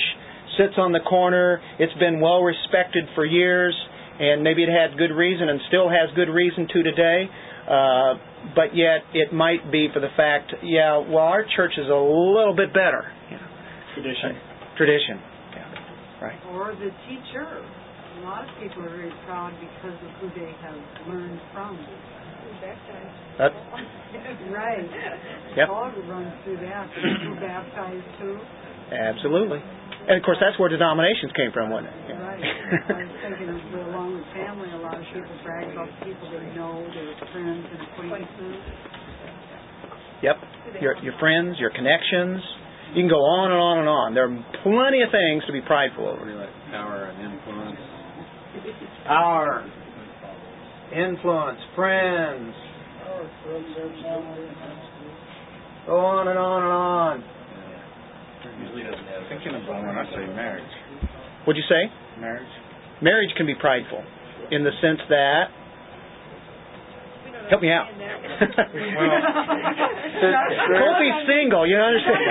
[0.59, 3.75] sits on the corner, it's been well respected for years,
[4.21, 7.29] and maybe it had good reason and still has good reason to today.
[7.65, 8.15] Uh,
[8.55, 12.55] but yet, it might be for the fact, yeah, well, our church is a little
[12.55, 13.09] bit better.
[13.31, 13.49] You know,
[13.95, 14.37] Tradition.
[14.77, 15.17] tradition.
[15.57, 16.21] Yeah.
[16.21, 16.39] Right.
[16.53, 17.47] Or the teacher.
[18.15, 20.77] A lot of people are very proud because of who they have
[21.09, 21.77] learned from.
[23.39, 23.51] That,
[24.51, 24.87] Right.
[25.57, 25.69] Yep.
[25.69, 26.87] Paul runs through that.
[26.95, 28.39] People baptized too.
[28.93, 29.59] absolutely.
[30.05, 31.97] And of course, that's where denominations came from, wasn't it?
[32.13, 32.21] Yeah.
[32.21, 32.45] Right.
[32.45, 36.29] I was thinking of the along with family, a lot of people brag about people
[36.29, 38.61] they know, their friends and acquaintances.
[40.21, 40.37] Yep.
[40.81, 42.41] Your your friends, your connections.
[42.93, 44.15] You can go on and on and on.
[44.15, 46.21] There are plenty of things to be prideful over.
[46.37, 47.81] like power and influence.
[49.09, 49.65] Power,
[50.93, 52.55] influence, friends.
[55.87, 57.25] Go on and on and on.
[58.61, 59.23] Usually doesn't have.
[59.29, 60.65] Thinking about when I say marriage.
[61.47, 61.91] What'd you say?
[62.21, 62.49] Marriage.
[63.03, 64.03] Marriage can be prideful
[64.51, 65.49] in the sense that.
[67.51, 67.85] Help me out.
[70.81, 72.17] Kofi's single, you understand?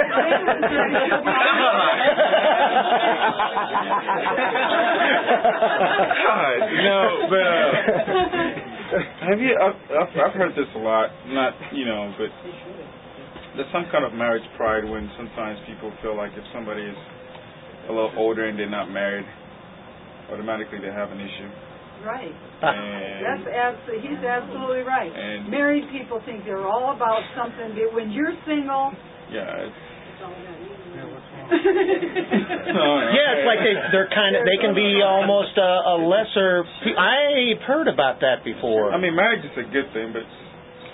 [5.34, 7.72] God, no, but uh,
[9.30, 9.56] have you?
[9.58, 11.10] I've, I've I've heard this a lot.
[11.28, 12.30] Not you know, but
[13.56, 16.98] there's some kind of marriage pride when sometimes people feel like if somebody is
[17.90, 19.26] a little older and they're not married,
[20.32, 21.50] automatically they have an issue.
[22.04, 22.34] Right.
[22.64, 25.12] And That's absolutely, he's absolutely right.
[25.12, 28.92] And- Married people think they're all about something, but when you're single,
[29.32, 29.82] yeah, it's,
[31.54, 36.64] oh, Yeah, it's like they they're kind of they can be almost a, a lesser.
[36.96, 38.94] I've heard about that before.
[38.94, 40.24] I mean, marriage is a good thing, but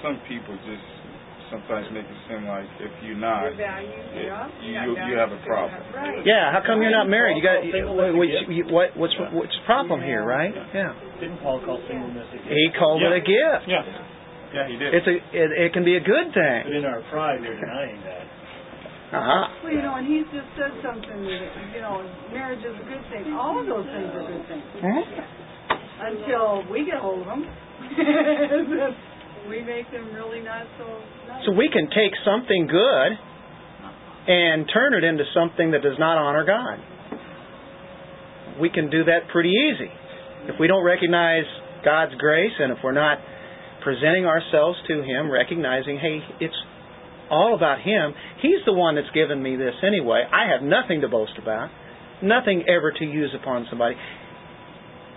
[0.02, 0.99] some people just
[1.52, 3.58] sometimes make it seem like if you're not, it,
[4.64, 5.82] you you have a problem.
[5.94, 6.26] right.
[6.26, 7.38] Yeah, how come you're not married?
[7.38, 10.54] You got what, what what's what's the problem here, right?
[10.74, 10.94] Yeah.
[11.20, 12.50] Didn't Paul call singleness a gift?
[12.50, 13.68] He called it a gift.
[13.68, 13.84] Yeah,
[14.54, 14.94] yeah, he did.
[14.94, 16.60] It's a it, it can be a good thing.
[16.66, 16.82] But thing.
[16.82, 18.26] in our pride, we're denying that.
[19.10, 19.66] Uh-huh.
[19.66, 23.02] Well, you know, and he's just said something that, you know, marriage is a good
[23.10, 23.34] thing.
[23.34, 24.62] All of those things are good things.
[25.98, 27.42] Until we get hold of them.
[29.50, 30.86] we make them really not so
[31.28, 31.46] nice.
[31.46, 33.12] So we can take something good
[34.30, 36.78] and turn it into something that does not honor God.
[38.62, 39.90] We can do that pretty easy.
[40.48, 41.46] If we don't recognize
[41.84, 43.18] God's grace and if we're not
[43.84, 46.56] presenting ourselves to Him, recognizing, hey, it's
[47.32, 48.14] all about Him.
[48.42, 50.24] He's the one that's given me this anyway.
[50.30, 51.70] I have nothing to boast about,
[52.22, 53.96] nothing ever to use upon somebody.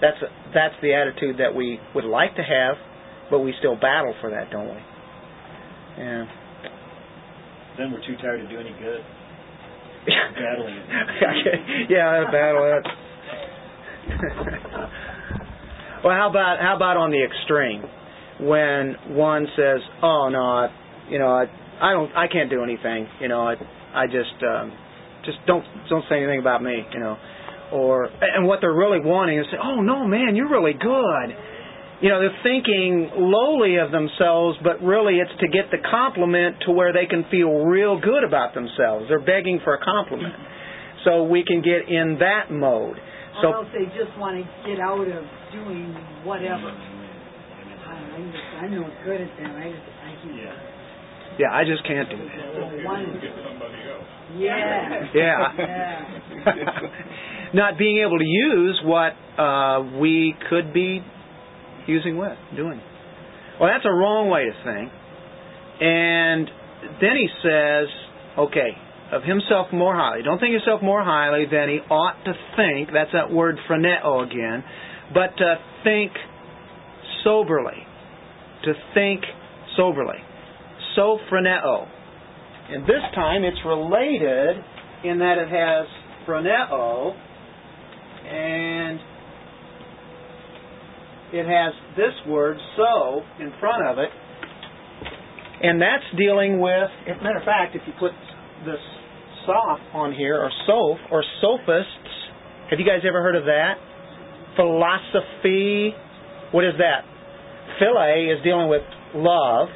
[0.01, 0.19] That's
[0.55, 2.77] that's the attitude that we would like to have,
[3.33, 4.77] but we still battle for that, don't we?
[5.97, 6.27] Yeah.
[7.79, 9.01] Then we're too tired to do any good.
[10.37, 10.87] Battling it.
[11.91, 12.87] yeah, battle it.
[16.05, 17.83] well, how about how about on the extreme
[18.47, 20.69] when one says, "Oh no, I,
[21.09, 21.47] you know, I,
[21.81, 23.09] I don't, I can't do anything.
[23.21, 23.55] You know, I,
[23.95, 24.73] I just, um,
[25.25, 26.85] just don't, don't say anything about me.
[26.93, 27.17] You know."
[27.73, 31.35] Or and what they're really wanting is, say, "Oh no, man, you're really good."
[32.03, 36.73] You know, they're thinking lowly of themselves, but really it's to get the compliment to
[36.73, 39.07] where they can feel real good about themselves.
[39.07, 40.35] They're begging for a compliment.
[41.05, 42.99] so we can get in that mode.
[42.99, 45.95] Or So else they just want to get out of doing
[46.27, 46.75] whatever.
[46.75, 49.55] I, I, just, I'm no good at that.
[49.55, 50.35] I just, I can.
[50.35, 51.39] Yeah.
[51.39, 52.35] yeah, I just can't do that.
[54.35, 55.07] Yeah.
[55.15, 55.55] Yeah.
[55.55, 56.67] Yeah.
[57.55, 61.05] Not being able to use what uh, we could be
[61.87, 62.81] using with, doing.
[63.61, 64.93] Well, that's a wrong way to think.
[65.81, 66.47] And
[67.01, 67.89] then he says,
[68.39, 68.71] okay,
[69.13, 70.23] of himself more highly.
[70.23, 72.89] Don't think yourself more highly than he ought to think.
[72.93, 74.65] That's that word phroneo again.
[75.13, 76.13] But to think
[77.23, 77.87] soberly.
[78.65, 79.23] To think
[79.77, 80.19] soberly.
[80.97, 81.89] So Sophroneo.
[82.71, 84.57] And this time it's related
[85.05, 85.87] in that it has
[86.27, 87.15] phroneo
[88.25, 88.99] and
[91.33, 94.11] it has this word so in front of it.
[95.63, 98.13] And that's dealing with, as a matter of fact, if you put
[98.67, 98.81] this
[99.47, 102.13] soph on here, or soph, or sophists,
[102.71, 103.75] have you guys ever heard of that?
[104.57, 105.95] Philosophy.
[106.53, 107.05] What is that?
[107.81, 108.83] Phileo is dealing with
[109.15, 109.69] love,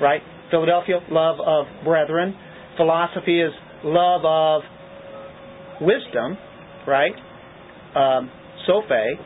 [0.00, 0.22] right?
[0.50, 2.34] Philadelphia, love of brethren.
[2.76, 3.52] Philosophy is
[3.84, 4.62] love of
[5.80, 6.38] wisdom,
[6.86, 7.12] right?
[7.94, 8.30] Um,
[8.66, 9.18] Sophe.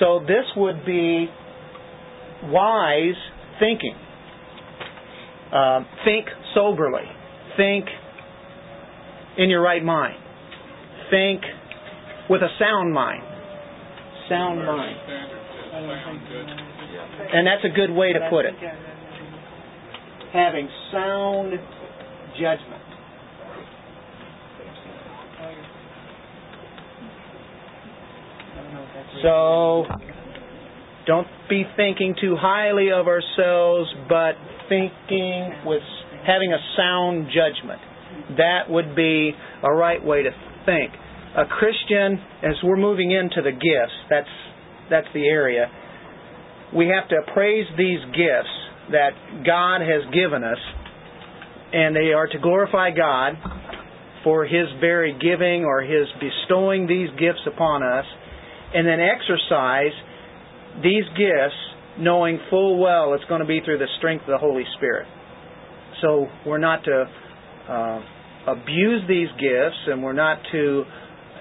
[0.00, 1.28] So this would be
[2.44, 3.20] wise
[3.60, 3.94] thinking.
[5.52, 7.04] Um, think soberly.
[7.56, 7.84] Think
[9.36, 10.16] in your right mind.
[11.10, 11.42] Think
[12.30, 13.22] with a sound mind.
[14.28, 14.96] Sound mind.
[17.32, 18.54] And that's a good way to put it.
[20.32, 21.52] Having sound
[22.40, 22.89] judgment.
[29.22, 29.84] So,
[31.06, 34.32] don't be thinking too highly of ourselves, but
[34.68, 35.82] thinking with
[36.26, 37.80] having a sound judgment.
[38.36, 40.30] That would be a right way to
[40.66, 40.92] think.
[41.36, 44.28] A Christian, as we're moving into the gifts, that's
[44.90, 45.70] that's the area.
[46.74, 48.54] We have to appraise these gifts
[48.90, 49.10] that
[49.46, 50.58] God has given us,
[51.72, 53.34] and they are to glorify God
[54.24, 58.04] for His very giving or His bestowing these gifts upon us,
[58.74, 59.92] and then exercise
[60.82, 61.58] these gifts
[61.98, 65.06] knowing full well it's going to be through the strength of the Holy Spirit.
[66.00, 67.04] So we're not to
[67.68, 68.00] uh,
[68.52, 70.84] abuse these gifts and we're not to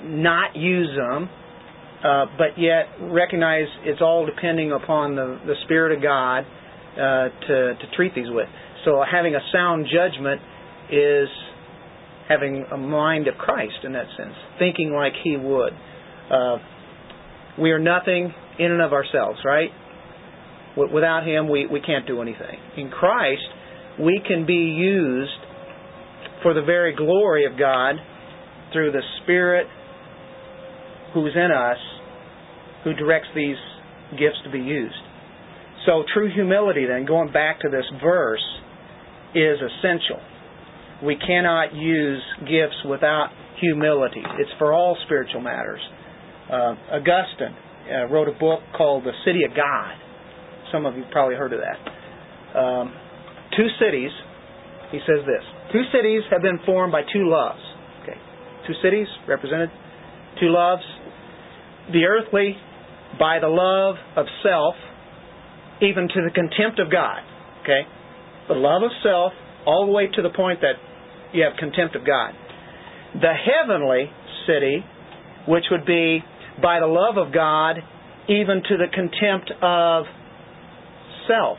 [0.03, 1.29] not use them,
[2.03, 7.75] uh, but yet recognize it's all depending upon the, the Spirit of God uh, to,
[7.75, 8.47] to treat these with.
[8.85, 10.41] So having a sound judgment
[10.91, 11.27] is
[12.27, 15.73] having a mind of Christ in that sense, thinking like He would.
[16.31, 16.57] Uh,
[17.57, 19.69] we are nothing in and of ourselves, right?
[20.77, 22.59] Without Him, we, we can't do anything.
[22.77, 23.41] In Christ,
[23.99, 25.31] we can be used
[26.43, 27.95] for the very glory of God
[28.71, 29.67] through the Spirit
[31.13, 31.77] who's in us,
[32.83, 33.57] who directs these
[34.11, 34.95] gifts to be used.
[35.85, 38.43] So, true humility, then, going back to this verse,
[39.33, 40.21] is essential.
[41.03, 44.23] We cannot use gifts without humility.
[44.37, 45.79] It's for all spiritual matters.
[46.49, 47.55] Uh, Augustine
[47.89, 49.93] uh, wrote a book called The City of God.
[50.71, 52.57] Some of you probably heard of that.
[52.57, 52.93] Um,
[53.55, 54.09] two cities,
[54.91, 57.61] he says this two cities have been formed by two loves.
[58.01, 58.17] Okay,
[58.67, 59.69] two cities represented,
[60.39, 60.81] two loves.
[61.91, 62.55] The earthly
[63.19, 64.75] by the love of self,
[65.81, 67.21] even to the contempt of God.
[67.61, 67.81] Okay,
[68.47, 69.33] the love of self
[69.65, 70.77] all the way to the point that
[71.33, 72.33] you have contempt of God.
[73.13, 74.09] The heavenly
[74.45, 74.83] city,
[75.47, 76.23] which would be
[76.61, 77.77] by the love of God,
[78.27, 80.05] even to the contempt of
[81.27, 81.57] self.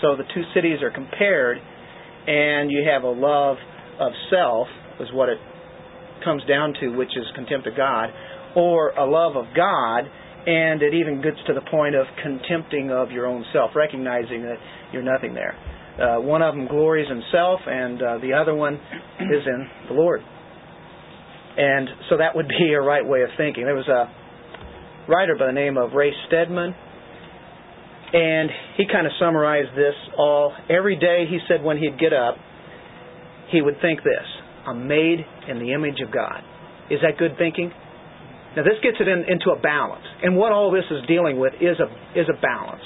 [0.00, 1.58] So the two cities are compared,
[2.26, 3.56] and you have a love
[4.00, 4.66] of self,
[5.00, 5.38] is what it
[6.24, 8.10] comes down to, which is contempt of God,
[8.56, 10.04] or a love of God,
[10.46, 14.56] and it even gets to the point of contempting of your own self, recognizing that
[14.92, 15.56] you're nothing there.
[15.92, 19.94] Uh, one of them glories in self, and uh, the other one is in the
[19.94, 20.20] Lord.
[21.56, 23.64] And so that would be a right way of thinking.
[23.64, 24.08] There was a
[25.10, 26.74] writer by the name of Ray Stedman,
[28.12, 30.54] and he kind of summarized this all.
[30.70, 32.36] Every day, he said, when he'd get up,
[33.50, 34.26] he would think this
[34.66, 35.18] I'm made
[35.48, 36.40] in the image of God.
[36.90, 37.70] Is that good thinking?
[38.56, 40.04] Now, this gets it in, into a balance.
[40.22, 42.82] And what all this is dealing with is a, is a balance.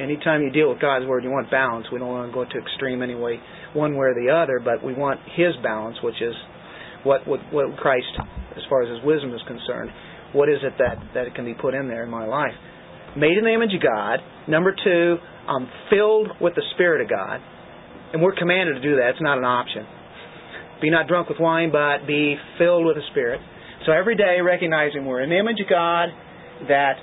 [0.00, 1.86] Anytime you deal with God's Word, you want balance.
[1.92, 3.40] We don't want to go to extreme anyway,
[3.74, 6.34] one way or the other, but we want His balance, which is
[7.04, 8.06] what, what, what Christ,
[8.56, 9.90] as far as His wisdom is concerned,
[10.32, 12.54] what is it that, that can be put in there in my life?
[13.16, 14.20] Made in the image of God.
[14.46, 15.16] Number two,
[15.48, 17.40] I'm filled with the Spirit of God.
[18.12, 19.10] And we're commanded to do that.
[19.10, 19.86] It's not an option.
[20.80, 23.40] Be not drunk with wine, but be filled with the Spirit.
[23.86, 26.08] So every day recognizing we're in the image of God,
[26.68, 26.94] that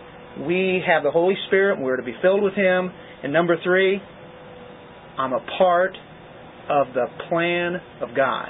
[0.46, 2.92] we have the Holy Spirit, and we're to be filled with Him.
[3.24, 4.02] And number three,
[5.18, 5.96] I'm a part
[6.70, 8.50] of the plan of God.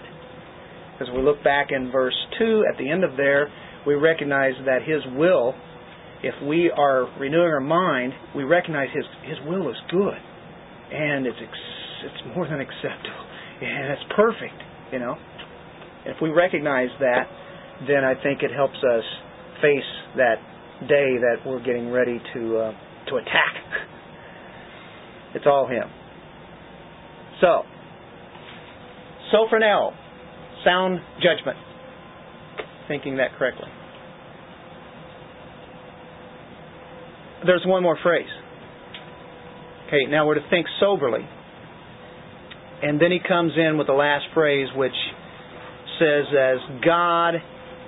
[1.01, 3.51] As we look back in verse 2, at the end of there,
[3.85, 5.53] we recognize that His will,
[6.23, 10.17] if we are renewing our mind, we recognize His, His will is good.
[10.91, 13.25] And it's, it's more than acceptable.
[13.61, 15.15] And it's perfect, you know.
[16.05, 17.27] If we recognize that,
[17.87, 19.03] then I think it helps us
[19.61, 20.35] face that
[20.87, 22.71] day that we're getting ready to uh,
[23.09, 23.55] to attack.
[25.35, 25.83] It's all Him.
[27.41, 27.63] So,
[29.33, 29.91] sophroneo,
[30.65, 31.57] sound judgment.
[32.87, 33.69] Thinking that correctly.
[37.45, 38.27] There's one more phrase.
[39.87, 41.27] Okay, now we're to think soberly.
[42.81, 44.95] And then he comes in with the last phrase, which
[45.99, 47.35] says, As God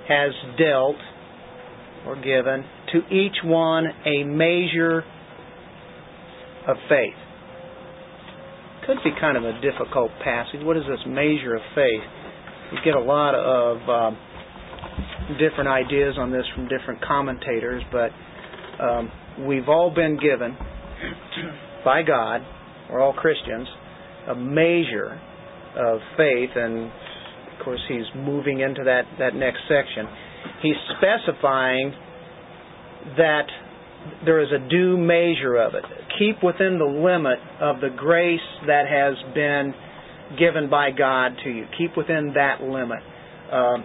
[0.08, 0.96] has dealt
[2.06, 5.04] or given to each one a measure
[6.66, 7.14] of faith.
[8.86, 10.60] Could be kind of a difficult passage.
[10.62, 12.00] What is this measure of faith?
[12.72, 14.18] You get a lot of um,
[15.38, 18.10] different ideas on this from different commentators, but
[18.82, 19.10] um,
[19.46, 20.56] we've all been given
[21.84, 22.42] by God,
[22.90, 23.68] we're all Christians,
[24.28, 25.20] a measure
[25.76, 30.06] of faith, and of course he's moving into that, that next section.
[30.62, 31.94] He's specifying
[33.16, 33.46] that
[34.24, 35.84] there is a due measure of it.
[36.18, 39.74] Keep within the limit of the grace that has been
[40.38, 41.64] given by God to you.
[41.78, 43.00] Keep within that limit.
[43.52, 43.84] Um,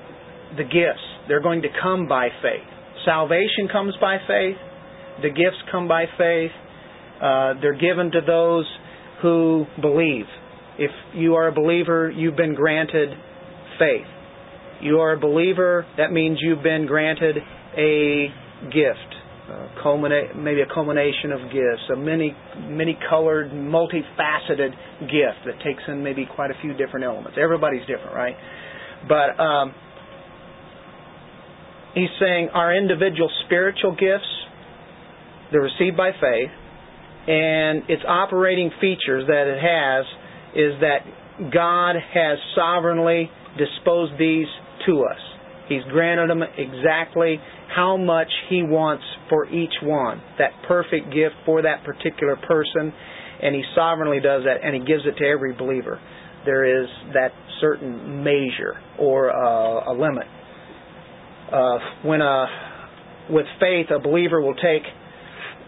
[0.58, 2.68] the gifts, they're going to come by faith.
[3.06, 4.58] Salvation comes by faith.
[5.22, 6.52] The gifts come by faith.
[7.22, 8.66] Uh, they're given to those
[9.22, 10.26] who believe.
[10.78, 13.10] If you are a believer, you've been granted
[13.80, 14.08] faith.
[14.82, 17.38] You are a believer, that means you've been granted
[17.78, 18.28] a
[18.66, 19.13] gift.
[19.44, 24.72] Uh, culminate, maybe a culmination of gifts, a many, many colored, multifaceted
[25.02, 27.38] gift that takes in maybe quite a few different elements.
[27.38, 28.36] Everybody's different, right?
[29.06, 29.76] But um,
[31.94, 34.32] he's saying our individual spiritual gifts,
[35.52, 36.52] they're received by faith,
[37.28, 40.06] and its operating features that it has
[40.56, 44.48] is that God has sovereignly disposed these
[44.88, 45.20] to us.
[45.68, 47.40] He's granted them exactly
[47.76, 52.94] how much He wants for each one, that perfect gift for that particular person,
[53.42, 56.00] and He sovereignly does that, and He gives it to every believer.
[56.46, 60.28] There is that certain measure or uh, a limit.
[61.52, 62.46] Uh, when a,
[63.30, 64.84] with faith, a believer will take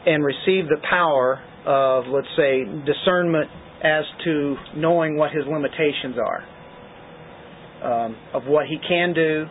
[0.06, 3.50] and receive the power of, let's say, discernment
[3.84, 9.46] as to knowing what his limitations are, um, of what he can do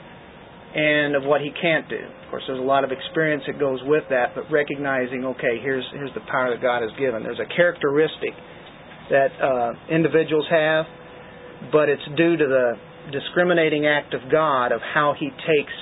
[0.74, 2.02] and of what he can't do.
[2.02, 5.84] Of course, there's a lot of experience that goes with that, but recognizing, okay, here's
[5.92, 7.22] here's the power that God has given.
[7.22, 8.34] There's a characteristic
[9.10, 10.86] that uh, individuals have,
[11.70, 12.72] but it's due to the
[13.12, 15.76] discriminating act of God of how He takes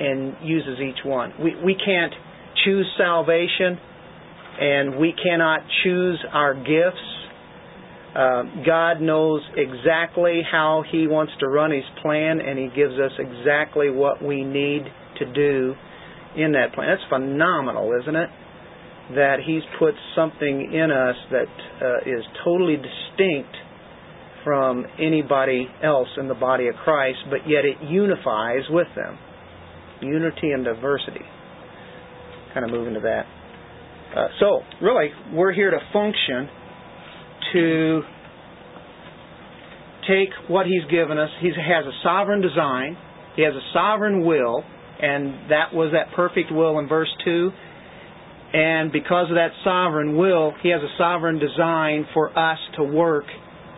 [0.00, 1.34] and uses each one.
[1.42, 2.14] We we can't
[2.64, 3.76] choose salvation,
[4.60, 7.17] and we cannot choose our gifts
[8.14, 13.12] uh, God knows exactly how He wants to run His plan, and He gives us
[13.18, 14.84] exactly what we need
[15.18, 15.74] to do
[16.36, 16.88] in that plan.
[16.88, 18.30] That's phenomenal, isn't it?
[19.14, 21.52] That He's put something in us that
[21.82, 23.54] uh, is totally distinct
[24.44, 29.18] from anybody else in the body of Christ, but yet it unifies with them.
[30.00, 31.26] Unity and diversity.
[32.54, 33.24] Kind of move into that.
[34.16, 36.48] Uh, so, really, we're here to function
[37.52, 38.02] to
[40.08, 41.30] take what He's given us.
[41.40, 42.96] He has a sovereign design,
[43.36, 44.64] He has a sovereign will,
[45.00, 47.50] and that was that perfect will in verse 2.
[48.50, 53.24] And because of that sovereign will, He has a sovereign design for us to work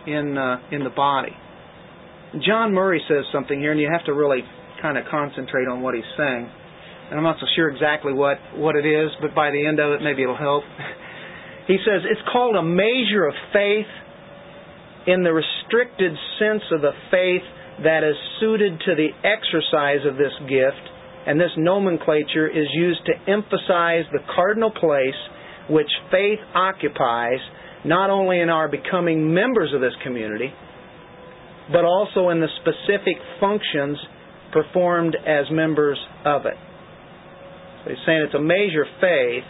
[0.07, 1.35] in, uh, in the body.
[2.45, 4.41] John Murray says something here, and you have to really
[4.81, 6.49] kind of concentrate on what he's saying.
[7.09, 9.91] And I'm not so sure exactly what, what it is, but by the end of
[9.91, 10.63] it, maybe it'll help.
[11.71, 13.87] He says it's called a measure of faith
[15.07, 17.47] in the restricted sense of the faith
[17.87, 20.83] that is suited to the exercise of this gift,
[21.25, 25.15] and this nomenclature is used to emphasize the cardinal place
[25.69, 27.39] which faith occupies
[27.85, 30.51] not only in our becoming members of this community,
[31.71, 33.97] but also in the specific functions
[34.51, 36.59] performed as members of it.
[37.85, 39.47] So he's saying it's a measure of faith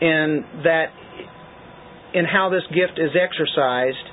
[0.00, 0.86] in that
[2.14, 4.06] in how this gift is exercised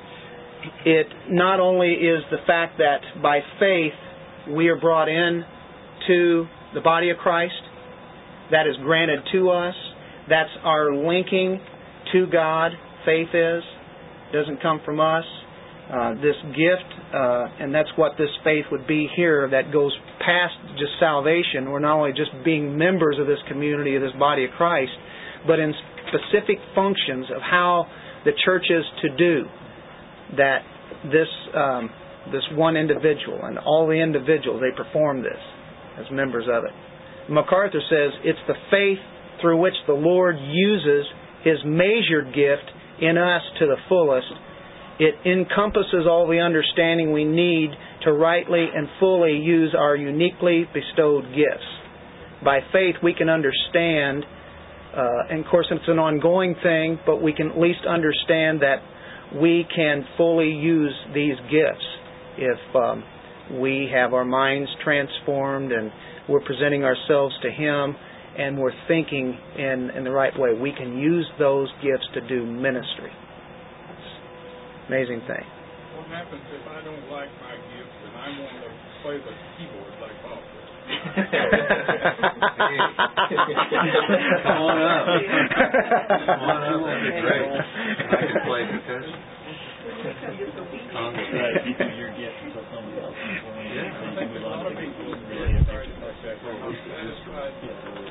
[0.85, 3.93] it not only is the fact that by faith
[4.55, 5.43] we are brought in
[6.07, 7.53] to the body of Christ,
[8.51, 9.75] that is granted to us.
[10.29, 11.59] That's our linking
[12.13, 12.71] to God.
[13.05, 13.63] Faith is
[14.33, 15.23] doesn't come from us.
[15.87, 20.53] Uh, this gift, uh, and that's what this faith would be here that goes past
[20.75, 21.71] just salvation.
[21.71, 24.91] We're not only just being members of this community, of this body of Christ,
[25.47, 25.73] but in
[26.07, 27.87] specific functions of how
[28.25, 29.45] the church is to do
[30.35, 30.59] that
[31.05, 31.89] this um,
[32.31, 35.39] this one individual and all the individuals they perform this
[35.97, 37.31] as members of it.
[37.31, 38.99] MacArthur says it's the faith
[39.41, 41.05] through which the Lord uses
[41.43, 42.67] His measured gift
[43.01, 44.27] in us to the fullest.
[44.99, 47.69] It encompasses all the understanding we need
[48.03, 51.69] to rightly and fully use our uniquely bestowed gifts.
[52.43, 54.25] By faith, we can understand,
[54.97, 58.81] uh, and of course, it's an ongoing thing, but we can at least understand that
[59.39, 61.85] we can fully use these gifts
[62.37, 63.03] if um,
[63.61, 65.91] we have our minds transformed and
[66.27, 67.95] we're presenting ourselves to Him
[68.37, 70.53] and we're thinking in, in the right way.
[70.53, 73.11] We can use those gifts to do ministry.
[74.87, 75.45] Amazing thing.
[75.97, 78.69] What happens if I don't like my gifts and I want to
[79.03, 80.36] play the keyboard like Bob
[80.87, 80.95] Come
[84.63, 85.03] on up.
[85.03, 86.79] Come on up.
[86.87, 87.43] That'd be great.
[87.43, 89.19] I can play percussion.
[90.37, 93.67] You do your gift until somebody else can play.
[93.75, 93.91] Yeah.
[93.91, 96.39] I think a lot of people people really really like that.
[96.43, 97.51] They're not satisfied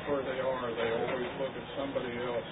[0.07, 0.69] where they are.
[0.73, 2.49] They always look at somebody else.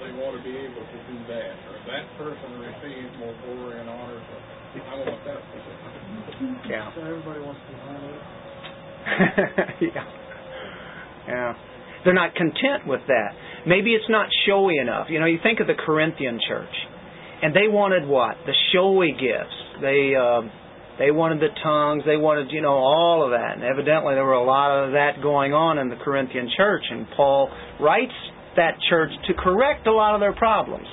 [0.00, 1.54] They want to be able to do that.
[1.68, 4.20] Or that person receives more glory and honor.
[4.20, 5.40] So I want that.
[6.68, 6.92] Yeah.
[6.94, 8.39] So everybody wants to honor.
[9.80, 10.04] yeah.
[11.28, 11.54] Yeah.
[12.04, 13.32] They're not content with that.
[13.66, 15.08] Maybe it's not showy enough.
[15.10, 16.74] You know, you think of the Corinthian church,
[17.42, 18.36] and they wanted what?
[18.46, 19.82] The showy gifts.
[19.82, 20.50] They um,
[20.98, 22.04] they wanted the tongues.
[22.04, 23.56] They wanted, you know, all of that.
[23.56, 26.84] And evidently, there were a lot of that going on in the Corinthian church.
[26.90, 27.48] And Paul
[27.80, 28.12] writes
[28.56, 30.86] that church to correct a lot of their problems.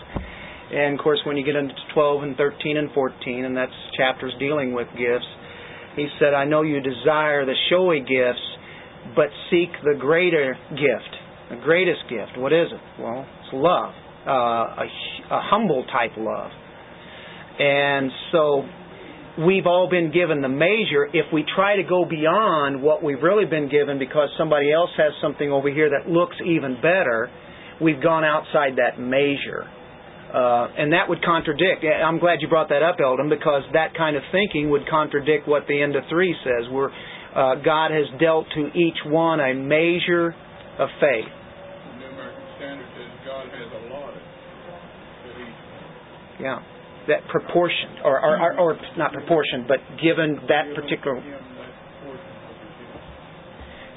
[0.72, 4.34] And of course, when you get into 12 and 13 and 14, and that's chapters
[4.40, 5.28] dealing with gifts,
[5.98, 8.46] he said, I know you desire the showy gifts,
[9.16, 11.16] but seek the greater gift.
[11.50, 12.38] The greatest gift.
[12.38, 13.02] What is it?
[13.02, 13.94] Well, it's love.
[14.28, 14.88] Uh, a,
[15.32, 16.52] a humble type love.
[17.60, 18.64] And so
[19.44, 21.08] we've all been given the measure.
[21.14, 25.14] If we try to go beyond what we've really been given because somebody else has
[25.22, 27.30] something over here that looks even better,
[27.82, 29.66] we've gone outside that measure.
[30.28, 31.86] Uh, and that would contradict.
[31.86, 35.64] I'm glad you brought that up, Eldon, because that kind of thinking would contradict what
[35.68, 36.92] the end of three says, where
[37.36, 40.36] uh, God has dealt to each one a measure
[40.80, 41.32] of faith.
[41.32, 46.44] The American Standard says God has allotted to each.
[46.44, 46.60] Yeah,
[47.08, 51.24] that proportion, or, or, or, or not proportion, but given that particular.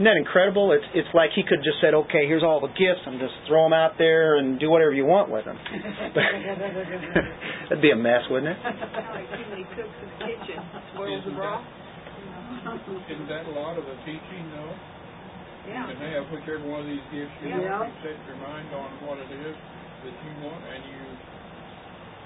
[0.00, 0.72] Isn't that incredible?
[0.72, 3.68] It's it's like he could just said, okay, here's all the gifts, and just throw
[3.68, 5.60] them out there and do whatever you want with them.
[7.68, 8.56] That'd be a mess, wouldn't it?
[8.64, 10.56] Like chimney cooks in the kitchen,
[10.96, 11.68] spoils the broth.
[13.12, 14.72] Isn't that a lot of the teaching, though?
[15.68, 15.92] Yeah.
[15.92, 17.84] And have whichever one of these gifts you Yeah.
[17.84, 21.02] want, you set your mind on what it is that you want, and you,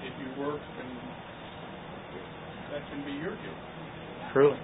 [0.07, 0.91] if you work, and
[2.71, 3.59] that can be your gift.
[4.31, 4.55] Truly.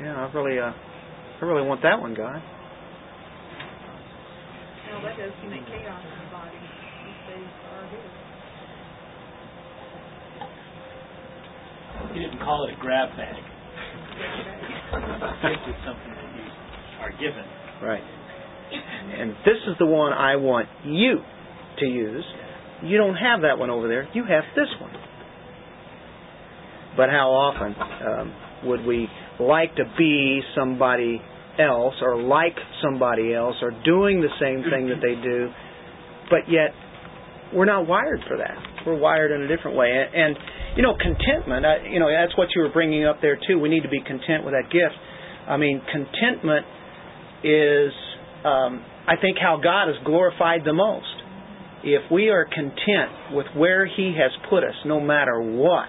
[0.00, 2.42] Yeah, I really, uh, I really want that one, God.
[4.90, 6.60] No, that does commit chaos in the body.
[6.60, 8.26] These days are his.
[12.12, 13.36] He didn't call it a grab bag.
[15.42, 16.44] Gift is something that you
[17.00, 17.44] are given.
[17.82, 18.04] Right.
[19.18, 21.20] And this is the one I want you
[21.78, 22.24] to use.
[22.82, 24.08] You don't have that one over there.
[24.12, 24.92] You have this one.
[26.96, 27.74] But how often
[28.06, 28.34] um,
[28.68, 29.08] would we
[29.40, 31.20] like to be somebody
[31.58, 35.48] else or like somebody else or doing the same thing that they do,
[36.30, 36.72] but yet
[37.54, 38.56] we're not wired for that.
[38.86, 39.88] We're wired in a different way.
[39.90, 40.36] And,
[40.76, 43.58] you know, contentment, I, you know, that's what you were bringing up there too.
[43.58, 44.94] We need to be content with that gift.
[45.48, 46.66] I mean, contentment
[47.44, 47.92] is,
[48.44, 51.06] um, I think, how God is glorified the most.
[51.84, 55.86] If we are content with where He has put us, no matter what,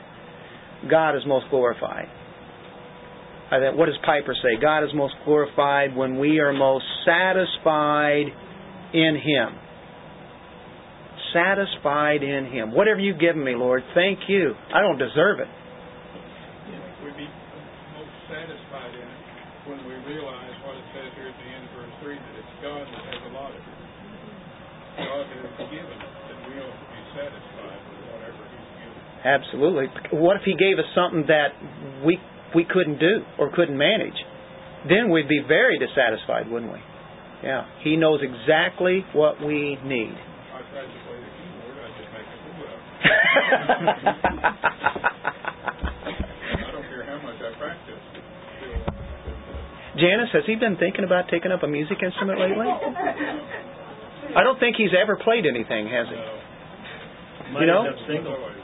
[0.89, 2.05] God is most glorified.
[3.49, 4.59] What does Piper say?
[4.61, 8.27] God is most glorified when we are most satisfied
[8.93, 9.55] in Him.
[11.31, 12.75] Satisfied in Him.
[12.75, 14.51] Whatever you've given me, Lord, thank you.
[14.73, 15.47] I don't deserve it.
[17.03, 17.27] We'd be
[17.95, 19.21] most satisfied in it
[19.63, 22.55] when we realize what it says here at the end of verse 3, that it's
[22.59, 23.79] God that has a allotted it.
[24.97, 28.99] God has given us, and we ought to be satisfied with whatever He's given.
[29.23, 29.87] Absolutely.
[30.19, 31.55] What if He gave us something that
[32.03, 32.19] we
[32.55, 34.15] we couldn't do or couldn't manage?
[34.89, 36.79] Then we'd be very dissatisfied, wouldn't we?
[37.43, 37.65] Yeah.
[37.83, 40.15] He knows exactly what we need.
[40.15, 42.81] I tried to play the keyboard, I just make a fool of it.
[45.37, 48.01] I don't care how much I practice.
[48.11, 48.23] Still,
[48.57, 52.67] still, Janice, has he been thinking about taking up a music instrument lately?
[54.35, 56.15] I don't think he's ever played anything, has he?
[57.53, 57.85] Might You know?
[57.85, 58.33] end up single.
[58.35, 58.55] always.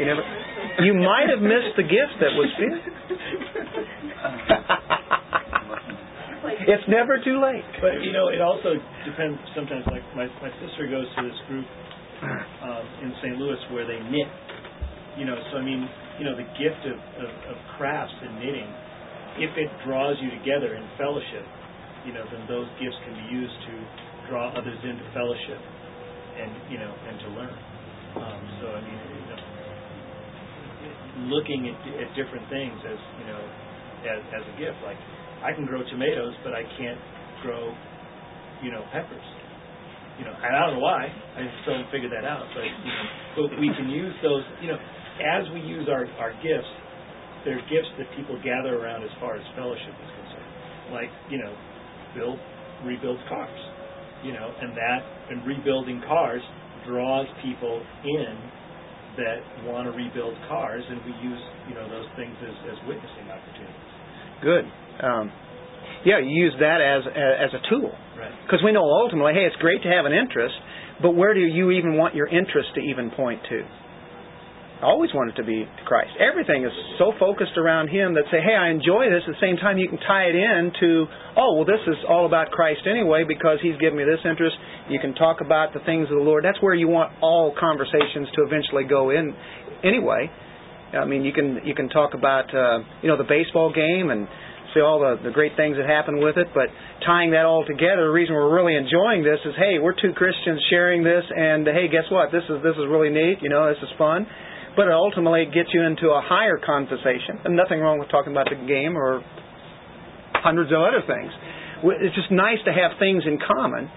[0.00, 0.24] You never.
[0.80, 2.80] You might have missed the gift that was there.
[6.72, 7.68] it's never too late.
[7.84, 9.36] But you know, it also depends.
[9.52, 11.68] Sometimes, like my my sister goes to this group
[12.64, 13.36] um, in St.
[13.36, 14.32] Louis where they knit.
[15.20, 15.84] You know, so I mean,
[16.16, 18.72] you know, the gift of, of, of crafts and knitting,
[19.36, 21.44] if it draws you together in fellowship,
[22.08, 23.74] you know, then those gifts can be used to
[24.32, 25.60] draw others into fellowship,
[26.40, 27.56] and you know, and to learn.
[28.16, 29.49] Um, so I mean, you know,
[31.28, 33.42] looking at, at different things as you know,
[34.08, 34.96] as as a gift, like
[35.44, 37.00] I can grow tomatoes, but I can't
[37.42, 37.72] grow,
[38.62, 39.24] you know, peppers.
[40.20, 41.08] You know, and I don't know why.
[41.08, 42.44] I still haven't figured that out.
[42.52, 43.04] But you know,
[43.48, 44.44] but we can use those.
[44.60, 44.80] You know,
[45.20, 46.68] as we use our our gifts,
[47.44, 50.52] they're gifts that people gather around as far as fellowship is concerned.
[50.92, 51.52] Like you know,
[52.12, 52.36] Bill
[52.84, 53.60] rebuilds cars.
[54.20, 55.00] You know, and that
[55.32, 56.42] and rebuilding cars
[56.84, 58.36] draws people in
[59.20, 63.28] that want to rebuild cars, and we use you know those things as, as witnessing
[63.28, 63.90] opportunities.
[64.42, 64.64] Good.
[65.04, 65.28] Um,
[66.04, 68.32] yeah, you use that as as a tool Right.
[68.44, 70.54] because we know ultimately, hey, it's great to have an interest,
[71.02, 73.60] but where do you even want your interest to even point to?
[74.82, 76.16] Always want it to be to Christ.
[76.16, 79.20] Everything is so focused around Him that say, hey, I enjoy this.
[79.28, 81.04] At the same time, you can tie it in to,
[81.36, 84.56] oh, well, this is all about Christ anyway because He's given me this interest.
[84.88, 86.44] You can talk about the things of the Lord.
[86.44, 89.36] That's where you want all conversations to eventually go in
[89.84, 90.32] anyway.
[90.96, 94.26] I mean, you can you can talk about uh, you know the baseball game and
[94.74, 96.66] see all the the great things that happen with it, but
[97.06, 100.58] tying that all together, the reason we're really enjoying this is, hey, we're two Christians
[100.70, 102.32] sharing this, and hey, guess what?
[102.32, 103.38] This is this is really neat.
[103.38, 104.26] You know, this is fun.
[104.76, 108.32] But it ultimately it gets you into a higher conversation, and nothing wrong with talking
[108.32, 109.22] about the game or
[110.34, 111.32] hundreds of other things.
[112.00, 113.90] It's just nice to have things in common,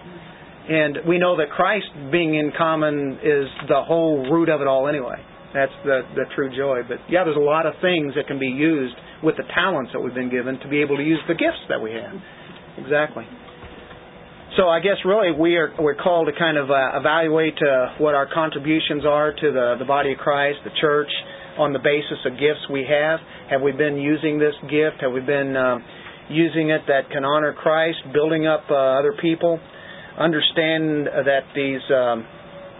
[0.69, 4.87] and we know that Christ being in common is the whole root of it all
[4.87, 5.19] anyway.
[5.53, 6.81] That's the the true joy.
[6.87, 9.99] But yeah, there's a lot of things that can be used with the talents that
[9.99, 12.15] we've been given to be able to use the gifts that we have.
[12.81, 13.23] Exactly.
[14.57, 18.13] So I guess really we are we're called to kind of uh, evaluate uh, what
[18.13, 21.09] our contributions are to the the body of Christ, the church,
[21.57, 23.19] on the basis of gifts we have.
[23.49, 25.01] Have we been using this gift?
[25.01, 25.79] Have we been uh,
[26.29, 29.59] using it that can honor Christ, building up uh, other people?
[30.19, 32.21] Understand that these um,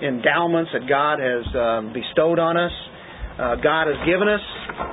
[0.06, 2.72] endowments that God has um, bestowed on us,
[3.40, 4.42] uh, God has given us.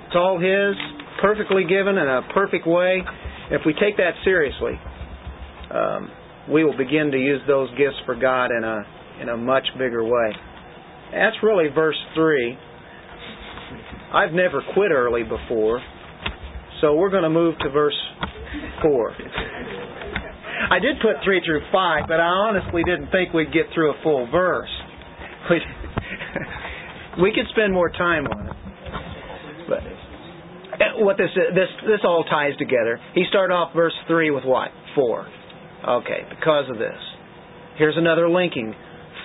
[0.09, 0.77] It's all His,
[1.21, 3.03] perfectly given in a perfect way.
[3.51, 4.81] If we take that seriously,
[5.69, 6.09] um,
[6.51, 8.83] we will begin to use those gifts for God in a
[9.21, 10.33] in a much bigger way.
[11.13, 12.57] That's really verse three.
[14.13, 15.81] I've never quit early before,
[16.81, 17.99] so we're going to move to verse
[18.83, 19.15] four.
[20.71, 24.03] I did put three through five, but I honestly didn't think we'd get through a
[24.03, 24.69] full verse.
[25.51, 25.61] We,
[27.23, 28.57] we could spend more time on it.
[29.69, 33.01] But uh, what this this this all ties together.
[33.15, 34.69] He started off verse three with what?
[34.95, 35.27] Four.
[35.87, 36.99] Okay, because of this.
[37.77, 38.75] Here's another linking.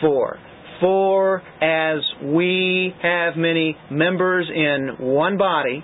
[0.02, 0.38] For.
[0.80, 5.84] For as we have many members in one body,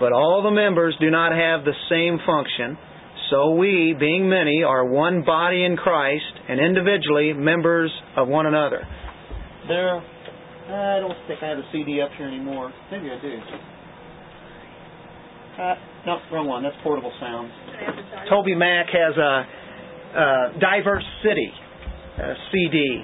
[0.00, 2.78] but all the members do not have the same function,
[3.30, 8.86] so we, being many, are one body in Christ and individually members of one another.
[9.68, 12.72] There, I don't think I have a CD up here anymore.
[12.90, 13.38] Maybe I do.
[15.60, 15.74] Uh,
[16.06, 16.62] no, wrong one.
[16.62, 17.50] That's portable sound.
[18.30, 19.44] TobyMac has a,
[20.16, 21.52] a diverse city
[22.16, 23.02] uh, CD,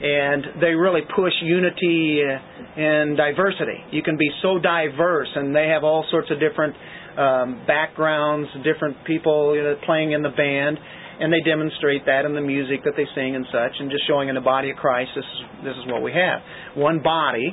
[0.00, 3.76] and they really push unity uh, and diversity.
[3.90, 6.74] You can be so diverse, and they have all sorts of different
[7.18, 10.78] um, backgrounds, different people you know, playing in the band,
[11.20, 14.28] and they demonstrate that in the music that they sing and such, and just showing
[14.28, 15.10] in the body of Christ.
[15.14, 16.40] This is this is what we have:
[16.74, 17.52] one body,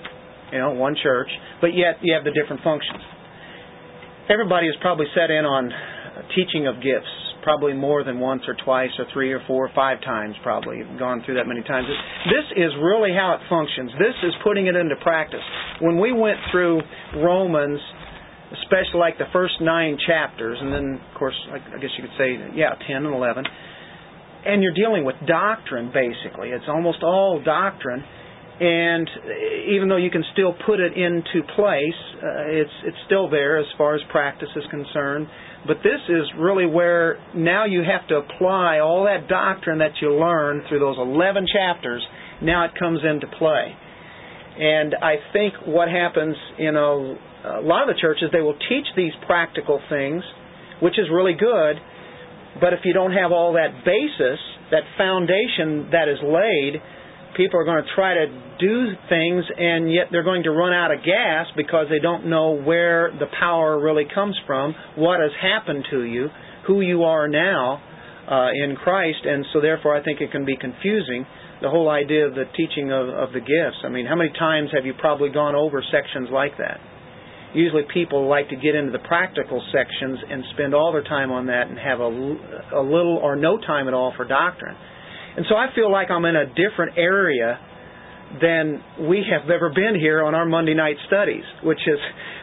[0.52, 3.04] you know, one church, but yet you have the different functions.
[4.30, 5.72] Everybody has probably set in on
[6.36, 10.02] teaching of gifts, probably more than once or twice or three or four or five
[10.02, 11.88] times, probably gone through that many times.
[12.26, 13.92] This is really how it functions.
[13.98, 15.42] This is putting it into practice.
[15.82, 16.82] When we went through
[17.16, 17.80] Romans,
[18.64, 22.36] especially like the first nine chapters, and then of course I guess you could say
[22.56, 23.46] yeah, ten and eleven.
[24.46, 26.50] and you're dealing with doctrine basically.
[26.50, 28.04] It's almost all doctrine,
[28.60, 29.08] and
[29.70, 33.66] even though you can still put it into place, uh, it's it's still there as
[33.78, 35.28] far as practice is concerned.
[35.68, 40.14] But this is really where now you have to apply all that doctrine that you
[40.14, 42.06] learned through those 11 chapters.
[42.42, 43.76] Now it comes into play.
[44.60, 48.88] And I think what happens in a, a lot of the churches, they will teach
[48.96, 50.24] these practical things,
[50.82, 51.76] which is really good.
[52.60, 54.40] But if you don't have all that basis,
[54.72, 56.82] that foundation that is laid,
[57.36, 58.28] people are going to try to
[58.60, 62.52] do things and yet they're going to run out of gas because they don't know
[62.52, 66.28] where the power really comes from, what has happened to you,
[66.68, 67.82] who you are now
[68.30, 71.26] uh, in Christ, and so therefore I think it can be confusing.
[71.62, 73.84] The whole idea of the teaching of, of the gifts.
[73.84, 76.80] I mean, how many times have you probably gone over sections like that?
[77.54, 81.48] Usually people like to get into the practical sections and spend all their time on
[81.48, 82.06] that and have a,
[82.78, 84.76] a little or no time at all for doctrine.
[85.38, 87.60] And so I feel like I'm in a different area
[88.42, 91.98] than we have ever been here on our Monday night studies, which has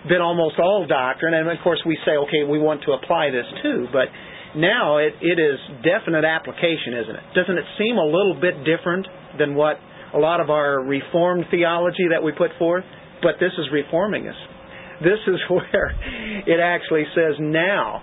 [0.09, 1.35] been almost all doctrine.
[1.35, 3.87] And of course, we say, okay, we want to apply this too.
[3.93, 4.11] But
[4.59, 7.25] now it, it is definite application, isn't it?
[7.35, 9.07] Doesn't it seem a little bit different
[9.39, 9.79] than what
[10.15, 12.85] a lot of our Reformed theology that we put forth?
[13.23, 14.39] But this is reforming us.
[15.01, 15.95] This is where
[16.47, 18.03] it actually says now,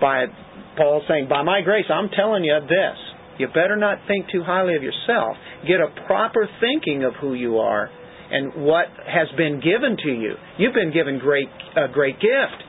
[0.00, 0.26] by
[0.76, 2.98] Paul saying, by my grace, I'm telling you this.
[3.40, 5.32] You better not think too highly of yourself.
[5.64, 7.88] Get a proper thinking of who you are
[8.30, 10.34] and what has been given to you.
[10.58, 12.60] You've been given great a great gift.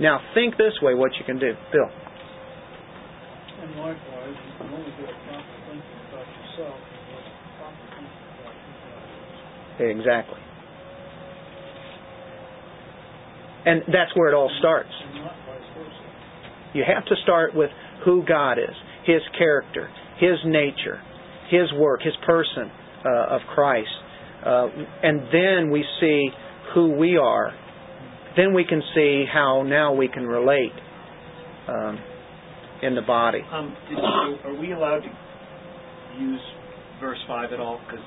[0.00, 1.56] Now think this way what you can do.
[1.72, 1.88] Bill.
[1.88, 6.76] And likewise, you can only get a proper thinking about yourself
[7.56, 8.12] proper thinking
[8.44, 10.40] about Exactly.
[13.64, 14.92] And that's where it all starts.
[14.92, 16.04] And not vice versa.
[16.74, 17.70] You have to start with
[18.04, 18.76] who God is.
[19.08, 19.88] His character,
[20.20, 21.00] His nature,
[21.48, 22.70] His work, His person
[23.06, 23.88] uh, of Christ.
[24.44, 24.68] Uh,
[25.02, 26.28] and then we see
[26.74, 27.52] who we are.
[28.36, 30.76] Then we can see how now we can relate
[31.66, 31.98] um,
[32.82, 33.40] in the body.
[33.50, 34.04] Um, did you,
[34.44, 35.10] are we allowed to
[36.20, 36.40] use
[37.00, 37.80] verse 5 at all?
[37.86, 38.04] Because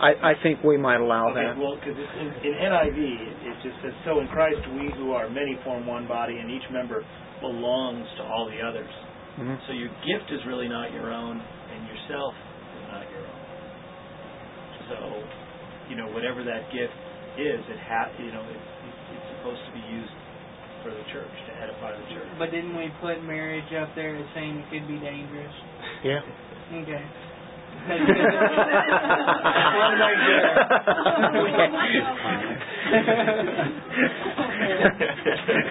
[0.00, 1.56] I, I think we might allow okay, that.
[1.56, 5.30] well, because in, in NIV it, it just says, "So in Christ we who are
[5.30, 7.04] many form one body, and each member
[7.40, 8.90] belongs to all the others."
[9.38, 9.58] Mhm.
[9.66, 11.40] So your gift is really not your own,
[11.72, 12.34] and yourself
[12.80, 13.40] is not your own.
[14.88, 14.98] So,
[15.88, 16.94] you know, whatever that gift
[17.38, 20.12] is, it ha- you know, it, it, it's supposed to be used
[20.82, 22.28] for the church to edify the church.
[22.38, 25.54] But didn't we put marriage up there as saying it could be dangerous?
[26.04, 26.20] Yeah.
[26.72, 27.04] Okay.
[27.82, 27.98] Want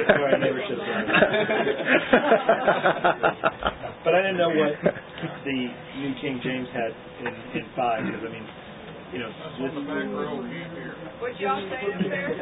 [0.07, 0.79] Sorry, I never should
[4.03, 4.73] But I didn't know what
[5.45, 6.91] the New King James had
[7.21, 7.27] in,
[7.61, 8.47] in five, because I mean,
[9.13, 10.95] you know, On the back row, can't hear.
[11.19, 12.33] What y'all saying there?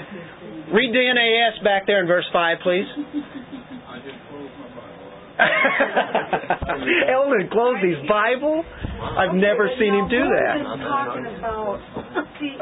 [0.71, 2.85] Read the NAS back there in verse 5, please.
[2.85, 4.99] I just closed my Bible.
[7.09, 8.63] Eldon closed his Bible?
[9.17, 10.59] I've never seen him do that.
[10.83, 11.79] Talking about,
[12.39, 12.57] see,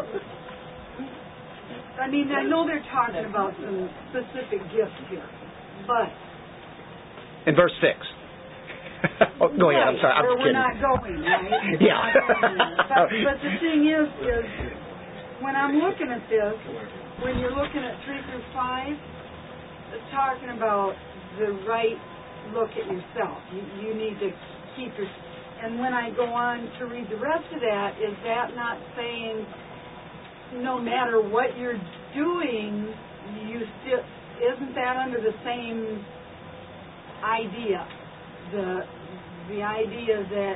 [2.00, 5.26] I mean, I know they're talking about some specific gifts here,
[5.88, 6.14] but.
[7.50, 7.98] In verse 6.
[9.42, 10.42] oh, go ahead, I'm sorry, I'm kidding.
[10.42, 11.78] we're not going, right?
[11.82, 12.14] Yeah.
[12.14, 12.58] Going.
[12.90, 14.46] But, but the thing is, is
[15.42, 16.58] when I'm looking at this,
[17.22, 18.94] when you're looking at three through five,
[19.94, 20.94] it's talking about
[21.38, 21.98] the right
[22.54, 23.38] look at yourself.
[23.54, 24.30] You, you need to
[24.76, 25.08] keep your,
[25.64, 29.46] and when I go on to read the rest of that, is that not saying
[30.62, 31.80] no matter what you're
[32.16, 32.94] doing,
[33.48, 34.04] you still,
[34.40, 36.06] isn't that under the same
[37.24, 37.88] idea?
[38.52, 38.80] The,
[39.50, 40.56] the idea that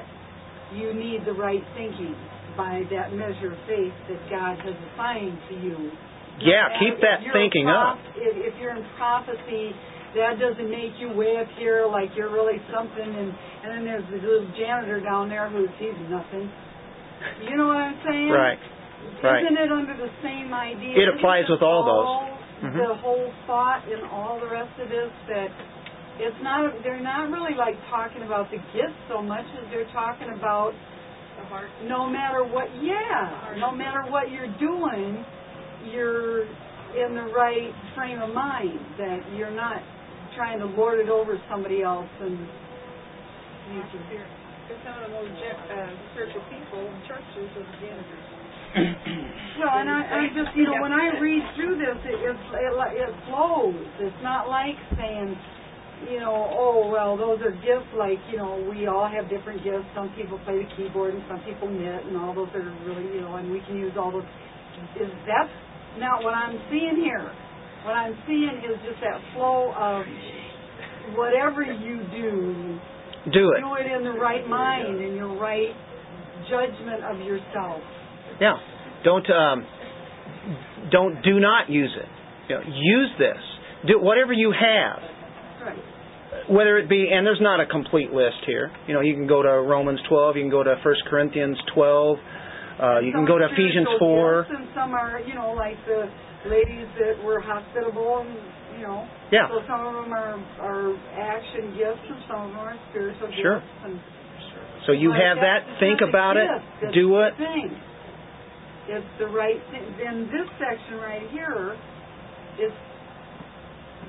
[0.75, 2.15] you need the right thinking
[2.55, 5.91] by that measure of faith that God has assigned to you.
[6.39, 7.99] Yeah, keep that thinking a up.
[8.15, 9.71] If, if you're in prophecy,
[10.16, 13.30] that doesn't make you way up here like you're really something, and
[13.64, 16.51] and then there's the little janitor down there who's he's nothing.
[17.47, 18.30] You know what I'm saying?
[18.30, 18.59] Right.
[19.24, 19.43] Right.
[19.45, 20.97] Isn't it under the same idea?
[20.97, 22.05] It applies with all those.
[22.05, 22.78] all Mhm.
[22.78, 25.49] The whole thought and all the rest of this that
[26.20, 26.84] it's not.
[26.84, 30.74] They're not really like talking about the gifts so much as they're talking about
[31.38, 31.70] The heart.
[31.88, 32.70] no matter what.
[32.82, 35.26] Yeah, no matter what you're doing,
[35.91, 36.43] you're
[36.93, 38.80] in the right frame of mind.
[38.99, 39.82] That you're not
[40.36, 42.38] trying to lord it over somebody else and.
[43.71, 44.03] You can,
[44.67, 48.27] It's some of the most uh, spiritual people in churches are the janitors.
[49.59, 52.73] Well, and I, I just, you know, when I read through this, it, it, it,
[53.03, 53.75] it flows.
[53.99, 55.36] It's not like saying,
[56.09, 59.86] you know, oh, well, those are gifts, like, you know, we all have different gifts.
[59.93, 63.21] Some people play the keyboard and some people knit and all those are really, you
[63.21, 64.25] know, and we can use all those.
[64.97, 65.53] Is That's
[65.99, 67.29] not what I'm seeing here.
[67.84, 70.05] What I'm seeing is just that flow of
[71.17, 72.79] whatever you do,
[73.32, 73.61] Do it.
[73.61, 75.73] do it in the right mind and your right
[76.49, 77.82] judgment of yourself.
[78.39, 78.53] Yeah.
[79.03, 79.65] Don't um,
[80.91, 82.09] don't do not use it.
[82.49, 83.38] You know, use this.
[83.88, 84.99] Do whatever you have.
[85.65, 86.49] Right.
[86.49, 88.71] Whether it be, and there's not a complete list here.
[88.88, 92.17] You know, you can go to Romans 12, you can go to 1 Corinthians 12,
[92.82, 94.47] uh, you can go to Ephesians 4.
[94.49, 96.09] And some are, you know, like the
[96.47, 98.33] ladies that were hospitable and,
[98.79, 99.07] you know.
[99.31, 99.47] Yeah.
[99.49, 103.59] So some of them are, are action gifts and some of them are spiritual Sure.
[103.59, 103.73] gifts.
[103.85, 103.99] And
[104.85, 106.49] So you Like have that, think about it.
[106.81, 107.37] That's do it.
[107.37, 107.69] Thing.
[108.89, 109.85] It's the right thing.
[110.01, 111.77] Then this section right here
[112.59, 112.73] is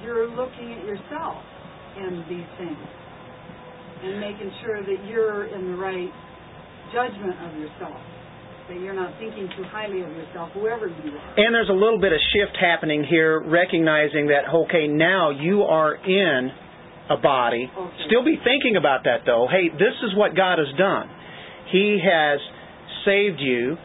[0.03, 1.45] you're looking at yourself
[2.01, 2.89] in these things
[4.03, 6.11] and making sure that you're in the right
[6.93, 8.01] judgment of yourself.
[8.69, 11.35] That you're not thinking too highly of yourself, whoever you are.
[11.37, 15.95] And there's a little bit of shift happening here, recognizing that, okay, now you are
[15.95, 16.51] in
[17.11, 17.69] a body.
[17.69, 17.97] Okay.
[18.07, 19.49] Still be thinking about that though.
[19.51, 21.11] Hey, this is what God has done.
[21.73, 22.39] He has
[23.05, 23.77] saved you,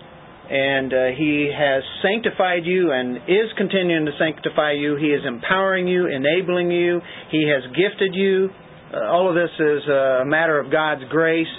[0.49, 4.95] and uh, He has sanctified you and is continuing to sanctify you.
[4.95, 7.01] He is empowering you, enabling you.
[7.31, 8.49] He has gifted you.
[8.93, 11.51] Uh, all of this is a matter of God's grace.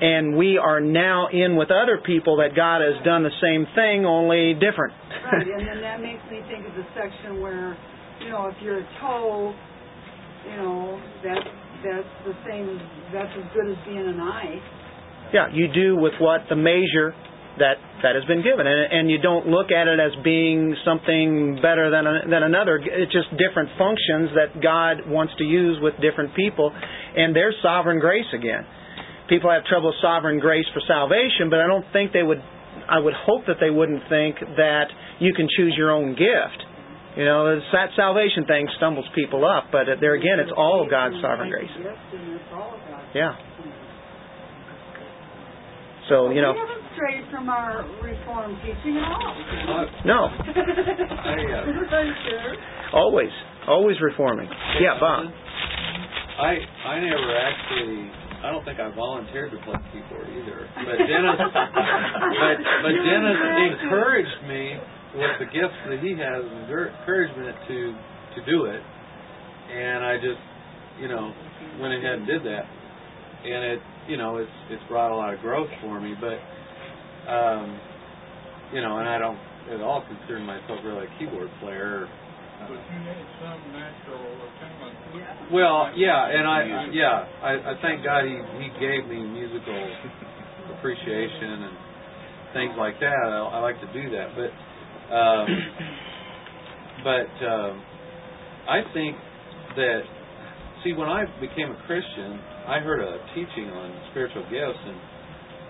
[0.00, 4.04] And we are now in with other people that God has done the same thing,
[4.04, 4.92] only different.
[5.24, 7.76] Right, and then that makes me think of the section where,
[8.20, 9.54] you know, if you're a toe,
[10.50, 11.40] you know, that
[11.84, 12.80] that's the same
[13.12, 14.60] that's as good as being an eye.
[15.32, 17.14] Yeah, you do with what the measure
[17.58, 21.56] that that has been given, and, and you don't look at it as being something
[21.62, 22.76] better than a, than another.
[22.76, 27.98] It's just different functions that God wants to use with different people, and there's sovereign
[27.98, 28.66] grace again.
[29.28, 32.38] People have trouble with sovereign grace for salvation, but I don't think they would.
[32.88, 34.86] I would hope that they wouldn't think that
[35.18, 36.60] you can choose your own gift.
[37.16, 41.16] You know, it's that salvation thing stumbles people up, but there again, it's all God's
[41.22, 41.70] sovereign grace.
[41.74, 43.02] And it's all God.
[43.14, 43.34] Yeah.
[46.08, 49.34] So you know, we haven't strayed from our reform teaching at all.
[50.06, 50.30] no,
[51.66, 52.54] Everybody's uh, there.
[52.94, 53.32] always,
[53.66, 54.46] always reforming.
[54.78, 55.26] Yeah, Bob.
[56.38, 60.70] I I never actually I don't think I volunteered to play keyboard either.
[60.78, 63.38] But Dennis but but Dennis
[63.74, 64.78] encouraged me
[65.18, 67.78] with the gifts that he has and encouragement to
[68.38, 68.78] to do it.
[68.78, 70.38] And I just
[71.02, 71.34] you know,
[71.82, 72.70] went ahead and did that.
[73.50, 76.38] And it you know, it's it's brought a lot of growth for me, but
[77.26, 77.80] um
[78.72, 79.38] you know, and I don't
[79.74, 82.06] at all consider myself really a keyboard player
[82.64, 84.24] But you need some natural
[84.58, 84.96] talent.
[85.52, 89.80] Well, yeah, and I yeah, I, I thank God he he gave me musical
[90.76, 91.76] appreciation and
[92.52, 93.12] things like that.
[93.12, 94.50] I, I like to do that, but
[95.14, 95.46] um,
[97.04, 97.82] but um,
[98.68, 99.16] I think
[99.76, 100.00] that
[100.82, 104.98] see when I became a Christian, I heard a teaching on spiritual gifts, and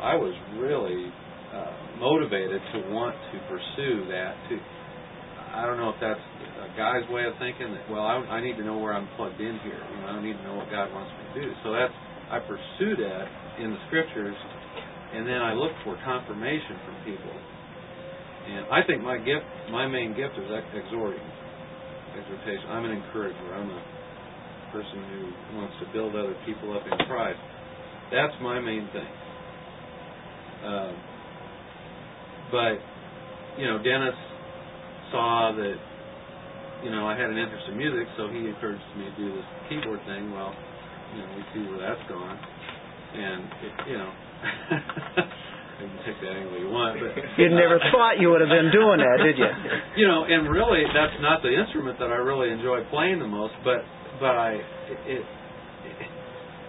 [0.01, 1.13] I was really
[1.53, 4.37] uh, motivated to want to pursue that.
[4.49, 4.57] To
[5.57, 8.61] I don't know if that's a guy's way of thinking that well I, I need
[8.61, 9.81] to know where I'm plugged in here.
[9.81, 11.53] You know I need to know what God wants me to do.
[11.65, 11.97] So that's
[12.31, 13.25] I pursue that
[13.63, 14.37] in the scriptures,
[15.15, 17.33] and then I look for confirmation from people.
[18.47, 21.23] And I think my gift, my main gift is exhorting,
[22.19, 22.69] exhortation.
[22.69, 23.55] I'm an encourager.
[23.55, 23.83] I'm a
[24.73, 27.41] person who wants to build other people up in Christ.
[28.13, 29.13] That's my main thing.
[30.65, 30.95] Um,
[32.51, 32.79] but
[33.59, 34.15] you know, Dennis
[35.11, 35.77] saw that
[36.85, 39.49] you know I had an interest in music, so he encouraged me to do this
[39.69, 40.31] keyboard thing.
[40.33, 40.53] Well,
[41.15, 44.11] you know, we see where that's gone, and it, you know,
[45.81, 48.53] you can take that any way you want, but You never thought you would have
[48.53, 49.51] been doing that, did you?
[50.03, 53.55] you know, and really, that's not the instrument that I really enjoy playing the most.
[53.65, 53.85] But
[54.19, 54.59] but I
[55.09, 55.25] it, it,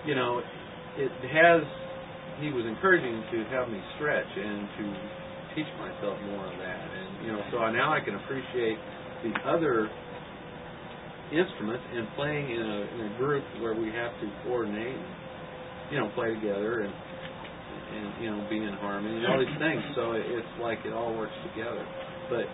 [0.06, 0.42] you know
[0.98, 1.62] it has.
[2.38, 4.86] He was encouraging to have me stretch and to
[5.58, 8.80] teach myself more of that, and you know, so now I can appreciate
[9.20, 9.92] the other
[11.28, 14.96] instruments and playing in a, in a group where we have to coordinate,
[15.92, 16.94] you know, play together and
[17.88, 19.84] and you know be in harmony and all these things.
[19.96, 21.84] So it, it's like it all works together.
[22.30, 22.48] But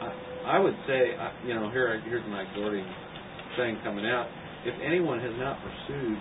[0.00, 1.12] I, I would say,
[1.44, 2.88] you know, here here's my exhorting
[3.56, 4.28] thing coming out.
[4.64, 6.18] If anyone has not pursued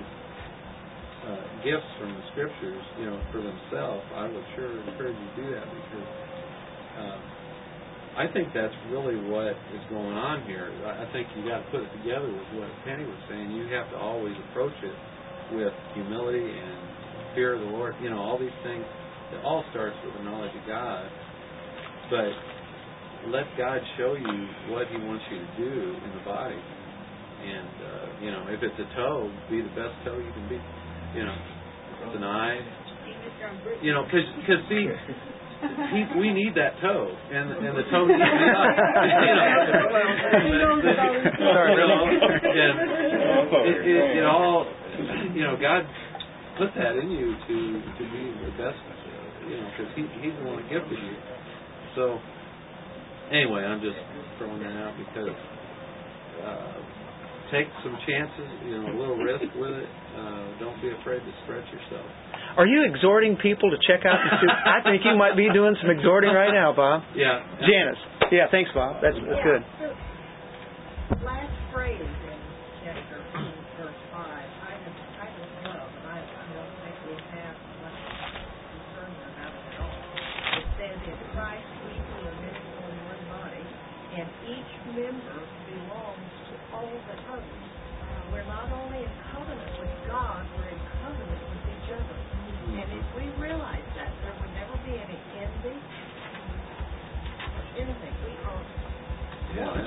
[1.26, 5.36] uh, gifts from the scriptures, you know, for themselves, I would sure encourage you to
[5.36, 6.08] do that because,
[7.00, 7.20] um,
[8.16, 10.72] I think that's really what is going on here.
[10.88, 13.52] I think you got to put it together with what Penny was saying.
[13.52, 14.96] You have to always approach it
[15.52, 17.94] with humility and fear of the Lord.
[18.00, 18.88] You know, all these things.
[19.36, 21.04] It all starts with the knowledge of God.
[22.08, 22.32] But
[23.36, 24.36] let God show you
[24.72, 26.56] what He wants you to do in the body.
[26.56, 30.60] And uh, you know, if it's a toe, be the best toe you can be.
[31.20, 32.64] You know, if it's an eye.
[33.84, 34.88] You know, because because see,
[35.92, 38.26] he, we need that toe, and and the toe needs the
[40.46, 40.82] you know,
[41.40, 42.10] Sorry, you know,
[43.66, 44.66] it, it, it all,
[45.34, 45.86] you know, God
[46.58, 48.80] put that in you to to be the best,
[49.50, 51.16] you know, because he he's the one that gifted you.
[51.96, 52.20] So
[53.32, 53.98] anyway, I'm just
[54.38, 55.36] throwing that out because
[56.44, 56.85] uh,
[57.52, 59.90] take some chances, you know, a little risk with it.
[60.16, 62.06] Uh, don't be afraid to stretch yourself.
[62.58, 64.60] Are you exhorting people to check out the student?
[64.66, 67.04] I think you might be doing some exhorting right now, Bob.
[67.16, 67.44] Yeah.
[67.62, 68.02] Janice.
[68.32, 69.04] Yeah, thanks, Bob.
[69.04, 69.62] That's, that's good.
[71.20, 72.02] The last phrase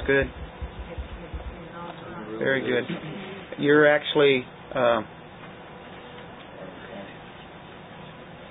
[0.08, 0.26] good.
[2.38, 2.84] Very good.
[3.58, 4.42] You're actually,
[4.74, 5.02] uh,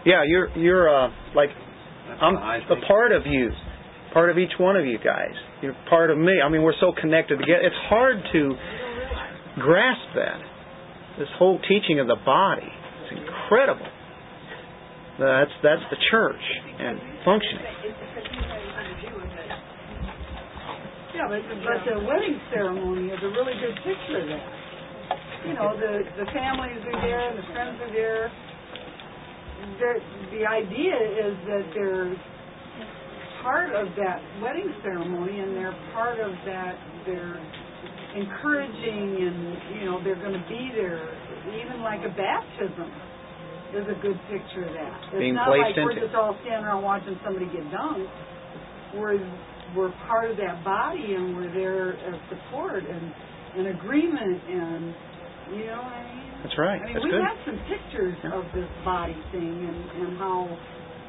[0.06, 1.50] yeah, you're you're uh, like
[2.22, 3.50] I'm a part of you,
[4.14, 5.34] part of each one of you guys.
[5.62, 6.34] You're part of me.
[6.44, 7.62] I mean, we're so connected together.
[7.64, 8.52] It's hard to
[9.60, 10.40] grasp that.
[11.18, 12.70] This whole teaching of the body.
[13.04, 13.88] It's incredible.
[15.18, 16.44] That's that's the church
[16.80, 18.07] and functioning.
[21.16, 24.46] Yeah, but, but the wedding ceremony is a really good picture of that.
[25.48, 28.32] You know, the, the families are there, the friends are there.
[29.80, 29.92] The,
[30.36, 32.14] the idea is that they're
[33.42, 37.40] part of that wedding ceremony, and they're part of that, they're
[38.16, 41.00] encouraging, and, you know, they're going to be there.
[41.56, 42.92] Even like a baptism
[43.74, 45.00] is a good picture of that.
[45.14, 48.08] It's Being not placed like we're just all standing around watching somebody get dunked.
[48.96, 49.20] We're
[49.76, 53.14] we're part of that body and we're there as support and
[53.58, 54.94] and agreement and
[55.58, 56.32] you know what I mean?
[56.44, 56.80] That's right.
[56.82, 57.24] I mean That's we good.
[57.24, 60.46] got some pictures of this body thing and, and how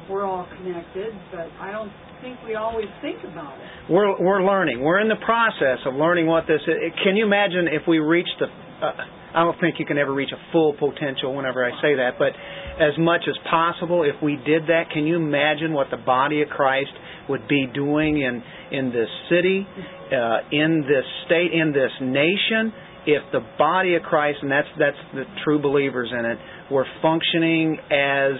[0.09, 1.91] we're all connected, but I don't
[2.21, 3.91] think we always think about it.
[3.91, 4.81] We're we're learning.
[4.81, 6.75] We're in the process of learning what this is.
[7.03, 8.47] Can you imagine if we reached the?
[8.47, 8.91] Uh,
[9.35, 11.35] I don't think you can ever reach a full potential.
[11.35, 12.33] Whenever I say that, but
[12.81, 16.49] as much as possible, if we did that, can you imagine what the body of
[16.49, 16.91] Christ
[17.29, 19.65] would be doing in in this city,
[20.11, 22.73] uh, in this state, in this nation?
[23.05, 26.37] If the body of Christ, and that's that's the true believers in it,
[26.71, 28.33] were functioning as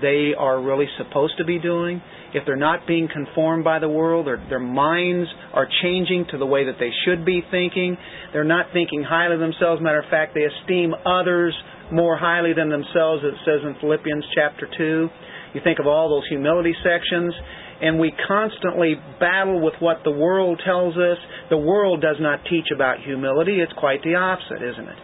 [0.00, 2.00] they are really supposed to be doing,
[2.34, 6.46] if they're not being conformed by the world, or their minds are changing to the
[6.46, 7.96] way that they should be thinking,
[8.32, 9.80] they're not thinking highly of themselves.
[9.82, 11.54] Matter of fact, they esteem others
[11.92, 15.08] more highly than themselves, it says in Philippians chapter 2.
[15.54, 17.32] You think of all those humility sections,
[17.80, 21.18] and we constantly battle with what the world tells us.
[21.50, 24.98] The world does not teach about humility, it's quite the opposite, isn't it?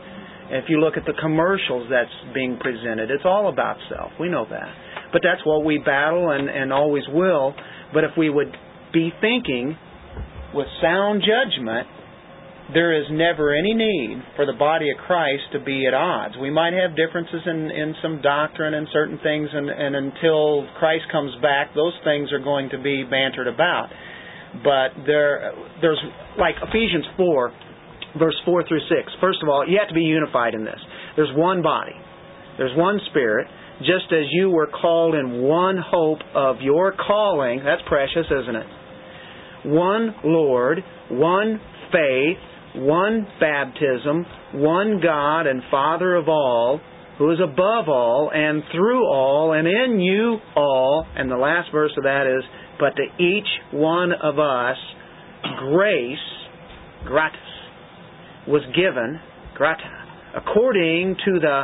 [0.50, 4.10] If you look at the commercials that's being presented, it's all about self.
[4.18, 4.74] We know that.
[5.12, 7.54] But that's what we battle and, and always will.
[7.94, 8.52] But if we would
[8.92, 9.76] be thinking
[10.52, 11.86] with sound judgment,
[12.74, 16.34] there is never any need for the body of Christ to be at odds.
[16.40, 21.04] We might have differences in, in some doctrine and certain things, and, and until Christ
[21.10, 23.88] comes back, those things are going to be bantered about.
[24.62, 26.00] But there, there's
[26.38, 27.52] like Ephesians 4,
[28.18, 29.12] verse 4 through 6.
[29.20, 30.80] First of all, you have to be unified in this.
[31.16, 31.94] There's one body,
[32.58, 33.46] there's one Spirit,
[33.80, 37.62] just as you were called in one hope of your calling.
[37.64, 38.66] That's precious, isn't it?
[39.64, 40.78] One Lord,
[41.10, 41.60] one
[41.92, 42.38] faith,
[42.74, 46.80] one baptism, one God and Father of all,
[47.18, 51.06] who is above all and through all and in you all.
[51.16, 52.44] And the last verse of that is,
[52.78, 54.76] but to each one of us
[55.58, 56.18] grace,
[57.04, 57.40] gratis,
[58.48, 59.20] was given,
[59.54, 59.82] grata,
[60.36, 61.62] according to the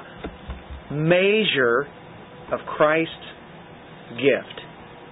[0.90, 1.86] measure
[2.52, 3.12] of Christ's
[4.10, 4.60] gift.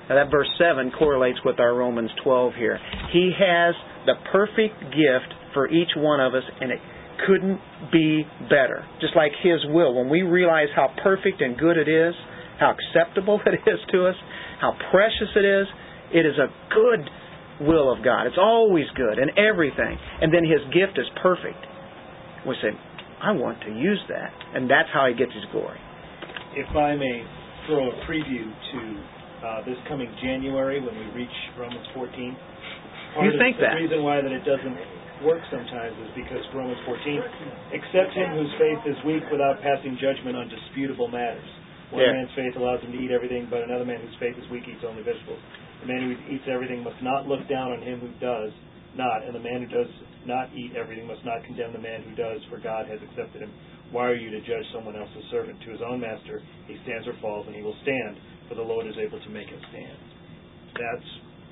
[0.08, 2.78] Now that verse 7 correlates with our Romans 12 here.
[3.12, 3.74] He has
[4.04, 6.80] the perfect gift for each one of us, and it
[7.26, 7.60] couldn't
[7.92, 8.84] be better.
[9.00, 9.94] Just like His will.
[9.94, 12.14] When we realize how perfect and good it is,
[12.58, 14.16] how acceptable it is to us,
[14.60, 15.66] how precious it is,
[16.12, 17.08] it is a good
[17.66, 18.26] will of God.
[18.26, 19.96] It's always good and everything.
[20.20, 21.64] And then His gift is perfect.
[22.46, 22.76] We say,
[23.22, 24.30] I want to use that.
[24.54, 25.78] And that's how He gets His glory.
[26.56, 27.24] If I may
[27.66, 28.80] throw a preview to
[29.44, 32.36] uh, this coming January when we reach Romans 14.
[33.14, 33.76] Part You think the that?
[33.76, 34.78] reason why that it doesn't
[35.24, 37.20] work sometimes is because Romans 14,
[37.72, 41.48] accept him whose faith is weak without passing judgment on disputable matters.
[41.90, 42.12] One Yeah.
[42.12, 44.84] man's faith allows him to eat everything, but another man whose faith is weak eats
[44.84, 45.40] only vegetables.
[45.80, 48.52] The man who eats everything must not look down on him who does
[48.94, 49.90] not, and the man who does
[50.24, 53.52] not eat everything must not condemn the man who does, for God has accepted him.
[53.90, 55.60] Why are you to judge someone else's servant?
[55.62, 58.16] To his own master he stands or falls, and he will stand,
[58.48, 59.98] for the Lord is able to make him stand.
[60.74, 61.08] That's,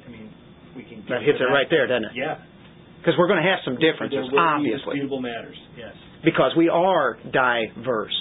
[0.06, 0.32] I mean,
[0.74, 1.04] we can.
[1.08, 2.12] That hits it right there, doesn't it?
[2.14, 2.38] Yeah.
[3.02, 4.94] Because we're going to have some differences, There will be obviously.
[4.94, 5.58] disputable matters.
[5.74, 5.90] Yes.
[6.22, 8.14] Because we are diverse.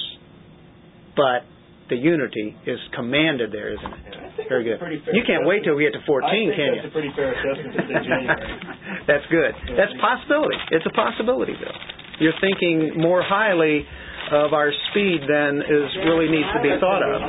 [1.13, 1.45] But
[1.93, 4.01] the unity is commanded there, isn't it?
[4.41, 4.81] Think Very good.
[5.13, 6.89] You can't wait till we get to 14, I think can that's you?
[6.89, 8.57] a pretty fair assessment to say January.
[9.11, 9.53] That's good.
[9.77, 10.55] That's a possibility.
[10.71, 11.75] It's a possibility, Bill.
[12.23, 13.85] You're thinking more highly
[14.31, 17.21] of our speed than is really needs to be thought of.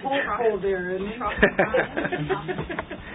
[0.03, 1.21] There's hole there, isn't it?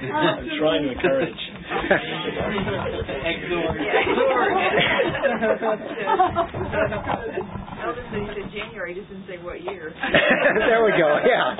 [0.06, 1.42] I'm trying to encourage.
[7.86, 9.94] Elder said he said January, just didn't say what year.
[9.94, 11.20] there we go.
[11.26, 11.56] Yeah,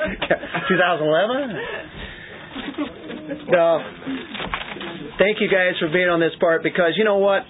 [0.70, 1.58] 2011.
[3.50, 3.80] No.
[5.18, 7.44] Thank you guys for being on this part because you know what,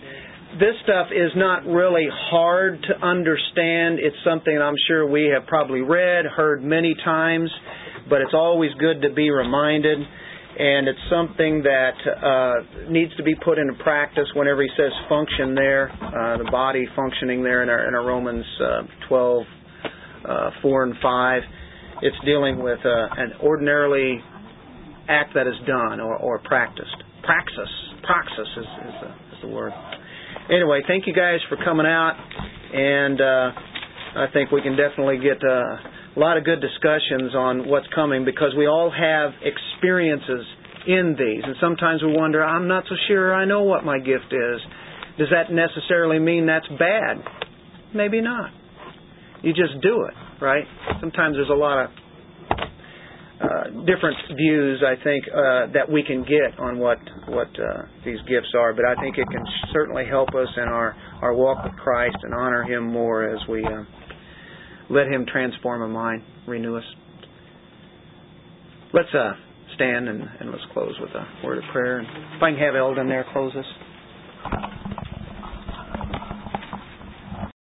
[0.60, 4.00] this stuff is not really hard to understand.
[4.00, 7.50] It's something I'm sure we have probably read, heard many times,
[8.10, 10.00] but it's always good to be reminded.
[10.58, 15.54] And it's something that uh, needs to be put into practice whenever he says function
[15.54, 19.44] there, uh, the body functioning there in our, in our Romans uh, 12,
[20.30, 21.42] uh, 4 and 5.
[22.04, 24.20] It's dealing with uh, an ordinarily
[25.10, 26.96] act that is done or, or practiced.
[27.24, 27.70] Praxis.
[28.04, 29.74] Praxis is, is, the, is the word.
[30.50, 32.14] Anyway, thank you guys for coming out,
[32.72, 33.52] and uh,
[34.16, 38.26] I think we can definitely get uh, a lot of good discussions on what's coming
[38.26, 40.46] because we all have experiences
[40.86, 44.30] in these, and sometimes we wonder, I'm not so sure I know what my gift
[44.32, 44.62] is.
[45.18, 47.18] Does that necessarily mean that's bad?
[47.96, 48.52] Maybe not.
[49.42, 50.66] You just do it, right?
[51.00, 51.90] Sometimes there's a lot of
[53.42, 58.20] uh, different views, I think, uh, that we can get on what what uh, these
[58.30, 58.74] gifts are.
[58.74, 62.34] But I think it can certainly help us in our our walk with Christ and
[62.34, 63.84] honor Him more as we uh,
[64.90, 66.84] let Him transform our mind, renew us.
[68.94, 69.34] Let's uh,
[69.76, 72.00] stand and, and let's close with a word of prayer.
[72.00, 75.05] And if I can have Eldon there close us.